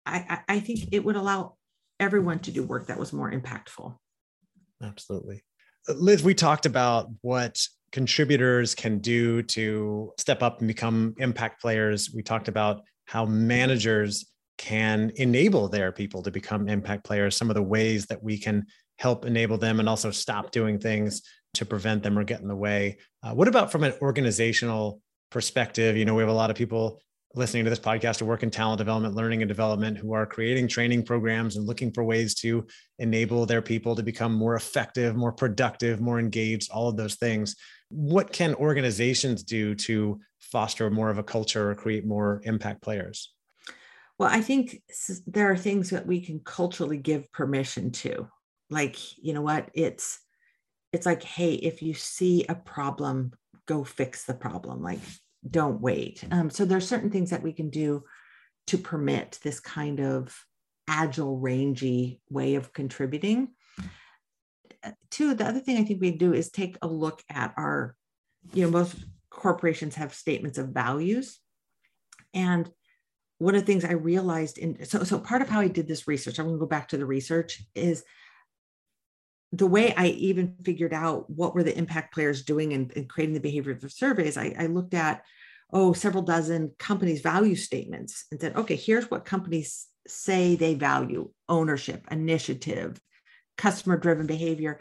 [0.08, 1.56] I, I, think it would allow
[2.00, 3.96] everyone to do work that was more impactful.
[4.82, 5.42] Absolutely.
[5.88, 7.60] Uh, Liz, we talked about what
[7.92, 12.10] contributors can do to step up and become impact players.
[12.14, 14.26] We talked about how managers
[14.58, 18.66] can enable their people to become impact players, some of the ways that we can
[18.98, 21.22] help enable them and also stop doing things
[21.54, 22.98] to prevent them or get in the way.
[23.22, 25.00] Uh, what about from an organizational
[25.30, 25.96] perspective?
[25.96, 27.00] You know, we have a lot of people
[27.34, 30.66] listening to this podcast to work in talent development, learning and development, who are creating
[30.66, 32.66] training programs and looking for ways to
[32.98, 37.54] enable their people to become more effective, more productive, more engaged, all of those things.
[37.90, 43.32] What can organizations do to foster more of a culture or create more impact players?
[44.18, 44.82] Well, I think
[45.26, 48.28] there are things that we can culturally give permission to.
[48.70, 49.70] Like, you know what?
[49.74, 50.18] It's
[50.92, 53.32] it's like, hey, if you see a problem,
[53.66, 54.82] go fix the problem.
[54.82, 55.00] Like,
[55.50, 56.24] don't wait.
[56.30, 58.04] Um, so there's certain things that we can do
[58.68, 60.36] to permit this kind of
[60.88, 63.48] agile, rangy way of contributing.
[64.82, 67.94] Uh, two, the other thing I think we do is take a look at our,
[68.52, 68.96] you know, most
[69.30, 71.38] corporations have statements of values.
[72.34, 72.70] And
[73.38, 76.08] one of the things I realized in so so part of how I did this
[76.08, 78.04] research, I'm going to go back to the research, is
[79.52, 83.34] the way I even figured out what were the impact players doing in, in creating
[83.34, 85.22] the behavior of the surveys, I, I looked at
[85.72, 91.30] oh several dozen companies' value statements and said, okay, here's what companies say they value:
[91.48, 93.00] ownership, initiative,
[93.56, 94.80] customer-driven behavior,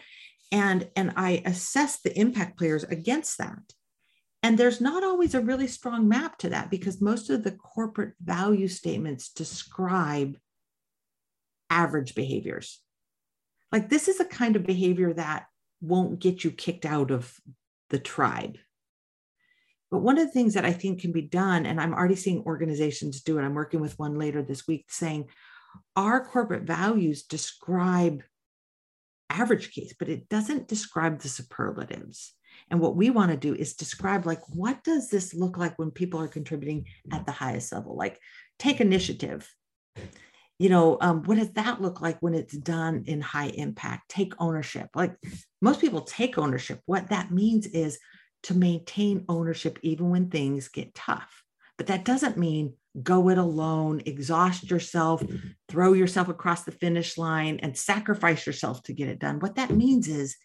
[0.52, 3.60] and and I assessed the impact players against that.
[4.44, 8.14] And there's not always a really strong map to that because most of the corporate
[8.24, 10.38] value statements describe
[11.70, 12.80] average behaviors.
[13.72, 15.48] Like this is a kind of behavior that
[15.82, 17.34] won't get you kicked out of
[17.90, 18.58] the tribe.
[19.90, 22.44] But one of the things that I think can be done, and I'm already seeing
[22.46, 25.30] organizations do it, I'm working with one later this week saying
[25.96, 28.24] our corporate values describe
[29.30, 32.34] average case, but it doesn't describe the superlatives.
[32.70, 35.92] And what we want to do is describe like what does this look like when
[35.92, 37.96] people are contributing at the highest level?
[37.96, 38.20] Like
[38.60, 39.50] take initiative.
[40.60, 44.10] You know, um, what does that look like when it's done in high impact?
[44.10, 44.90] Take ownership.
[44.96, 45.16] Like
[45.62, 46.82] most people take ownership.
[46.86, 48.00] What that means is
[48.48, 51.44] to maintain ownership even when things get tough.
[51.78, 55.22] But that doesn't mean go it alone, exhaust yourself,
[55.68, 59.40] throw yourself across the finish line, and sacrifice yourself to get it done.
[59.40, 60.38] What that means is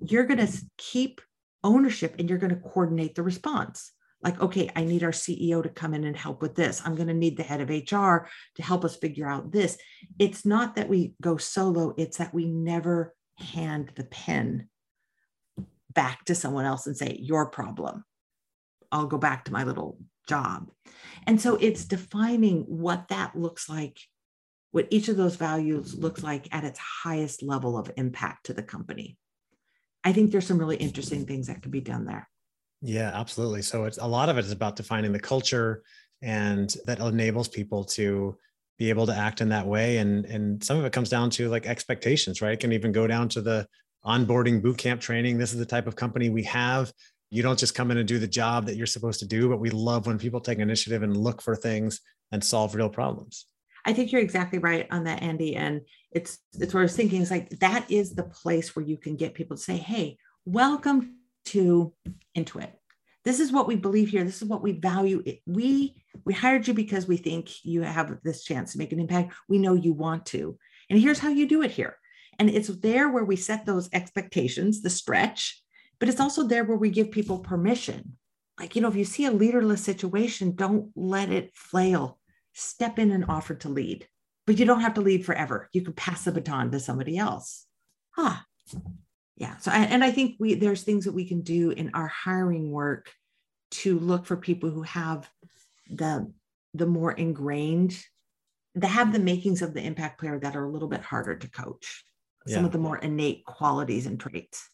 [0.00, 1.20] you're going to keep
[1.62, 3.92] ownership and you're going to coordinate the response.
[4.22, 6.80] Like, okay, I need our CEO to come in and help with this.
[6.86, 9.76] I'm going to need the head of HR to help us figure out this.
[10.18, 14.70] It's not that we go solo, it's that we never hand the pen
[15.96, 18.04] back to someone else and say, Your problem.
[18.92, 20.70] I'll go back to my little job.
[21.26, 23.98] And so it's defining what that looks like,
[24.70, 28.62] what each of those values looks like at its highest level of impact to the
[28.62, 29.16] company.
[30.04, 32.28] I think there's some really interesting things that could be done there.
[32.80, 33.62] Yeah, absolutely.
[33.62, 35.82] So it's a lot of it is about defining the culture
[36.22, 38.36] and that enables people to
[38.78, 39.98] be able to act in that way.
[39.98, 42.52] And and some of it comes down to like expectations, right?
[42.52, 43.66] It can even go down to the
[44.06, 45.38] onboarding boot camp training.
[45.38, 46.92] This is the type of company we have.
[47.30, 49.58] You don't just come in and do the job that you're supposed to do, but
[49.58, 52.00] we love when people take initiative and look for things
[52.30, 53.46] and solve real problems.
[53.84, 55.56] I think you're exactly right on that, Andy.
[55.56, 58.96] And it's it's what I was thinking is like that is the place where you
[58.96, 61.92] can get people to say, hey, welcome to
[62.36, 62.72] Intuit.
[63.24, 64.24] This is what we believe here.
[64.24, 65.22] This is what we value.
[65.46, 69.34] We we hired you because we think you have this chance to make an impact.
[69.48, 70.58] We know you want to.
[70.90, 71.96] And here's how you do it here.
[72.38, 75.62] And it's there where we set those expectations, the stretch,
[75.98, 78.16] but it's also there where we give people permission.
[78.58, 82.18] Like, you know, if you see a leaderless situation, don't let it flail
[82.52, 84.08] step in and offer to lead.
[84.46, 85.68] But you don't have to lead forever.
[85.72, 87.66] You can pass the baton to somebody else.
[88.10, 88.36] Huh.
[89.36, 89.56] Yeah.
[89.58, 93.10] So, and I think we there's things that we can do in our hiring work
[93.72, 95.28] to look for people who have
[95.90, 96.32] the
[96.72, 97.98] the more ingrained,
[98.76, 101.50] that have the makings of the impact player that are a little bit harder to
[101.50, 102.04] coach.
[102.46, 102.66] Some yeah.
[102.66, 104.68] of the more innate qualities and traits.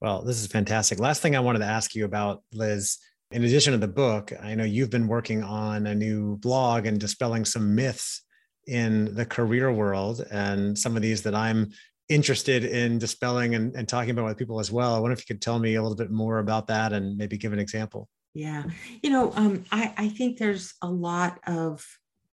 [0.00, 0.98] Well, this is fantastic.
[0.98, 2.98] Last thing I wanted to ask you about, Liz,
[3.32, 6.98] in addition to the book, I know you've been working on a new blog and
[6.98, 8.22] dispelling some myths
[8.66, 11.70] in the career world and some of these that I'm
[12.08, 14.94] interested in dispelling and, and talking about with people as well.
[14.94, 17.38] I wonder if you could tell me a little bit more about that and maybe
[17.38, 18.08] give an example.
[18.34, 18.64] Yeah.
[19.02, 21.86] You know, um, I, I think there's a lot of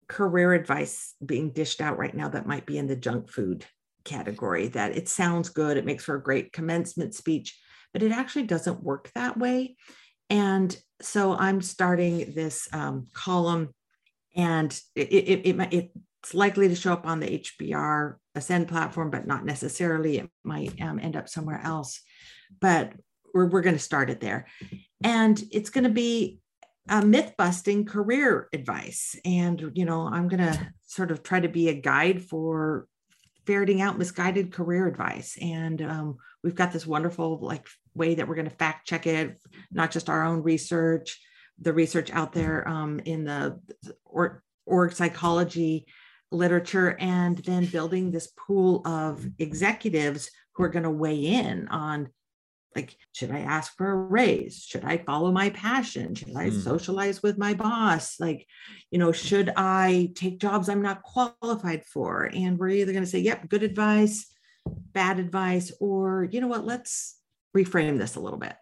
[0.07, 3.65] career advice being dished out right now that might be in the junk food
[4.05, 7.59] category that it sounds good, it makes for a great commencement speech,
[7.93, 9.75] but it actually doesn't work that way.
[10.29, 13.69] And so I'm starting this um, column,
[14.35, 15.91] and it, it, it,
[16.23, 20.19] it's likely to show up on the HBR Ascend platform, but not necessarily.
[20.19, 22.01] It might um, end up somewhere else.
[22.61, 22.93] But
[23.33, 24.47] we're, we're going to start it there.
[25.03, 26.39] And it's going to be
[26.89, 29.15] uh, myth busting career advice.
[29.25, 32.87] And, you know, I'm going to sort of try to be a guide for
[33.45, 35.37] ferreting out misguided career advice.
[35.41, 39.37] And um, we've got this wonderful like way that we're going to fact check it,
[39.71, 41.19] not just our own research,
[41.59, 43.59] the research out there um, in the
[44.05, 45.85] org, org psychology
[46.31, 52.09] literature, and then building this pool of executives who are going to weigh in on
[52.75, 54.63] like should i ask for a raise?
[54.63, 56.15] Should i follow my passion?
[56.15, 56.63] Should i mm.
[56.63, 58.19] socialize with my boss?
[58.19, 58.47] Like
[58.91, 62.29] you know should i take jobs i'm not qualified for?
[62.33, 64.29] And we're either going to say yep good advice
[64.65, 66.65] bad advice or you know what?
[66.65, 67.19] Let's
[67.55, 68.55] reframe this a little bit.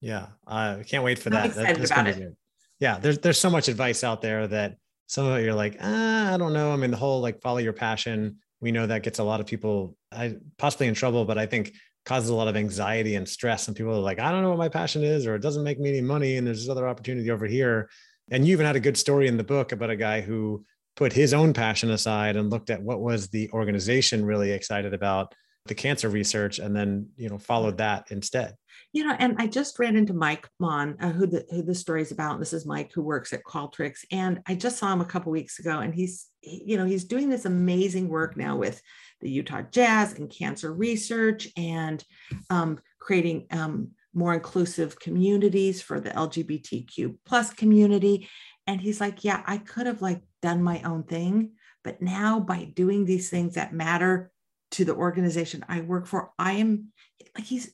[0.00, 1.46] Yeah i can't wait for I'm that.
[1.46, 2.36] Excited That's about it.
[2.80, 4.76] yeah there's there's so much advice out there that
[5.06, 6.72] some of it you're like ah, i don't know.
[6.72, 8.36] I mean the whole like follow your passion.
[8.60, 11.72] We know that gets a lot of people I, possibly in trouble but i think
[12.06, 13.66] causes a lot of anxiety and stress.
[13.66, 15.78] And people are like, I don't know what my passion is, or it doesn't make
[15.78, 16.36] me any money.
[16.36, 17.90] And there's this other opportunity over here.
[18.30, 21.12] And you even had a good story in the book about a guy who put
[21.12, 25.34] his own passion aside and looked at what was the organization really excited about
[25.68, 28.54] the cancer research and then you know followed that instead.
[28.92, 32.02] You know and i just ran into mike mon uh, who the who the story
[32.02, 32.38] is about.
[32.38, 34.04] This is mike who works at qualtrics.
[34.10, 37.04] And i just saw him a couple weeks ago and he's he, you know he's
[37.04, 38.80] doing this amazing work now with
[39.20, 42.04] the Utah Jazz and cancer research and
[42.50, 48.28] um, creating um, more inclusive communities for the LGBTQ plus community.
[48.66, 51.52] And he's like, yeah, I could have like done my own thing,
[51.84, 54.32] but now by doing these things that matter
[54.72, 56.92] to the organization I work for, I am
[57.36, 57.72] like he's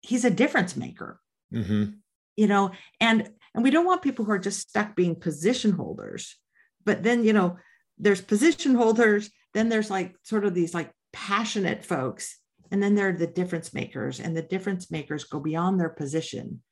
[0.00, 1.20] he's a difference maker.
[1.54, 1.92] Mm-hmm.
[2.36, 6.36] You know, and and we don't want people who are just stuck being position holders.
[6.84, 7.58] But then you know,
[7.98, 12.38] there's position holders then there's like sort of these like passionate folks
[12.70, 16.62] and then there are the difference makers and the difference makers go beyond their position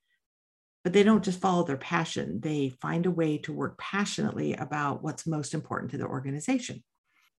[0.82, 5.02] but they don't just follow their passion they find a way to work passionately about
[5.02, 6.82] what's most important to the organization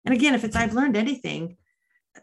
[0.04, 1.56] and again if it's i've learned anything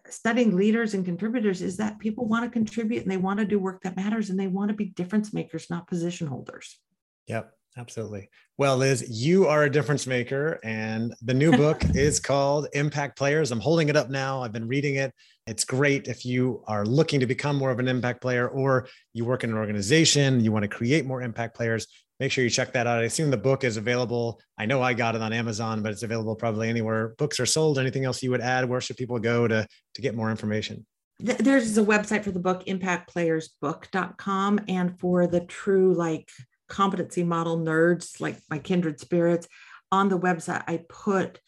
[0.10, 3.58] studying leaders and contributors is that people want to contribute and they want to do
[3.58, 6.80] work that matters and they want to be difference makers not position holders
[7.28, 8.30] yep Absolutely.
[8.58, 13.52] Well, Liz, you are a difference maker, and the new book is called Impact Players.
[13.52, 14.42] I'm holding it up now.
[14.42, 15.14] I've been reading it.
[15.46, 19.26] It's great if you are looking to become more of an impact player or you
[19.26, 21.88] work in an organization, you want to create more impact players.
[22.20, 23.00] Make sure you check that out.
[23.00, 24.42] I assume the book is available.
[24.58, 27.78] I know I got it on Amazon, but it's available probably anywhere books are sold.
[27.78, 28.68] Anything else you would add?
[28.68, 30.86] Where should people go to, to get more information?
[31.20, 34.62] There's a website for the book, impactplayersbook.com.
[34.68, 36.30] And for the true, like,
[36.68, 39.48] competency model nerds like my kindred spirits
[39.92, 41.40] on the website i put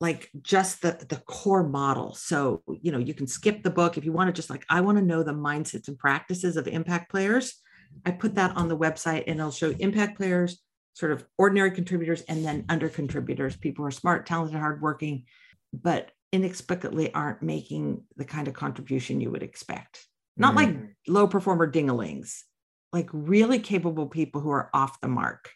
[0.00, 4.04] like just the the core model so you know you can skip the book if
[4.04, 7.10] you want to just like i want to know the mindsets and practices of impact
[7.10, 7.60] players
[8.04, 10.60] i put that on the website and it'll show impact players
[10.94, 15.24] sort of ordinary contributors and then under contributors people who are smart talented hardworking
[15.72, 20.80] but inexplicably aren't making the kind of contribution you would expect not mm-hmm.
[20.80, 22.42] like low performer dingalings
[22.92, 25.50] like really capable people who are off the mark.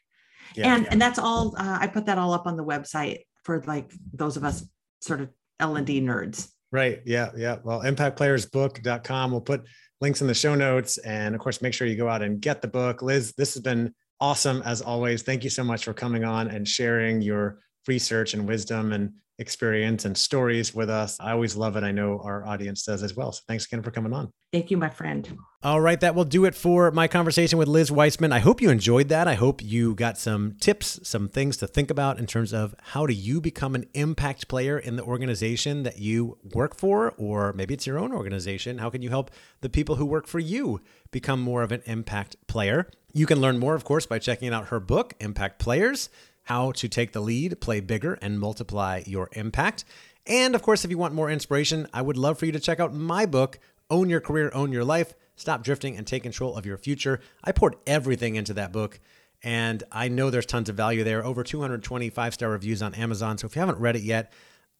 [0.55, 0.89] Yeah, and yeah.
[0.93, 4.37] and that's all uh, I put that all up on the website for like those
[4.37, 4.65] of us
[5.01, 6.49] sort of L&D nerds.
[6.73, 7.01] Right.
[7.05, 7.31] Yeah.
[7.37, 7.59] Yeah.
[7.63, 9.31] Well, impactplayersbook.com.
[9.31, 9.67] We'll put
[10.01, 10.99] links in the show notes.
[10.99, 13.03] And of course, make sure you go out and get the book.
[13.03, 15.23] Liz, this has been awesome as always.
[15.23, 20.05] Thank you so much for coming on and sharing your research and wisdom and experience
[20.05, 21.19] and stories with us.
[21.19, 21.85] I always love it.
[21.85, 23.33] I know our audience does as well.
[23.33, 24.31] So thanks again for coming on.
[24.53, 25.39] Thank you, my friend.
[25.63, 28.33] All right, that will do it for my conversation with Liz Wiseman.
[28.33, 29.27] I hope you enjoyed that.
[29.27, 33.07] I hope you got some tips, some things to think about in terms of how
[33.07, 37.75] do you become an impact player in the organization that you work for, or maybe
[37.75, 38.79] it's your own organization.
[38.79, 39.31] How can you help
[39.63, 40.81] the people who work for you
[41.11, 42.91] become more of an impact player?
[43.15, 46.09] You can learn more, of course, by checking out her book, Impact Players
[46.45, 49.85] how to take the lead, play bigger, and multiply your impact.
[50.27, 52.81] And of course, if you want more inspiration, I would love for you to check
[52.81, 53.59] out my book,
[53.91, 57.21] Own Your Career, Own Your Life Stop Drifting and Take Control of Your Future.
[57.43, 59.01] I poured everything into that book,
[59.43, 61.25] and I know there's tons of value there.
[61.25, 63.39] Over 225 star reviews on Amazon.
[63.39, 64.33] So if you haven't read it yet,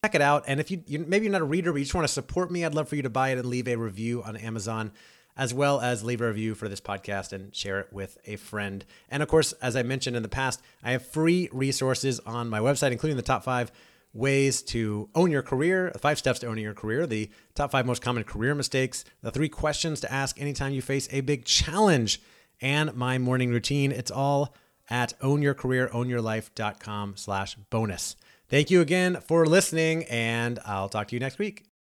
[0.05, 0.45] check it out.
[0.47, 2.51] And if you, you maybe you're not a reader, but you just want to support
[2.51, 4.93] me, I'd love for you to buy it and leave a review on Amazon
[5.37, 8.85] as well as leave a review for this podcast and share it with a friend.
[9.09, 12.61] And of course, as I mentioned in the past, I have free resources on my
[12.61, 13.73] website, including the top five
[14.15, 18.03] ways to own your career, five steps to owning your career, the top five most
[18.03, 22.21] common career mistakes, the three questions to ask anytime you face a big challenge,
[22.61, 23.91] and my morning routine.
[23.91, 24.55] It's all
[24.91, 28.17] at ownyourcareerownyourlife.com slash bonus.
[28.49, 31.72] Thank you again for listening, and I'll talk to you next week.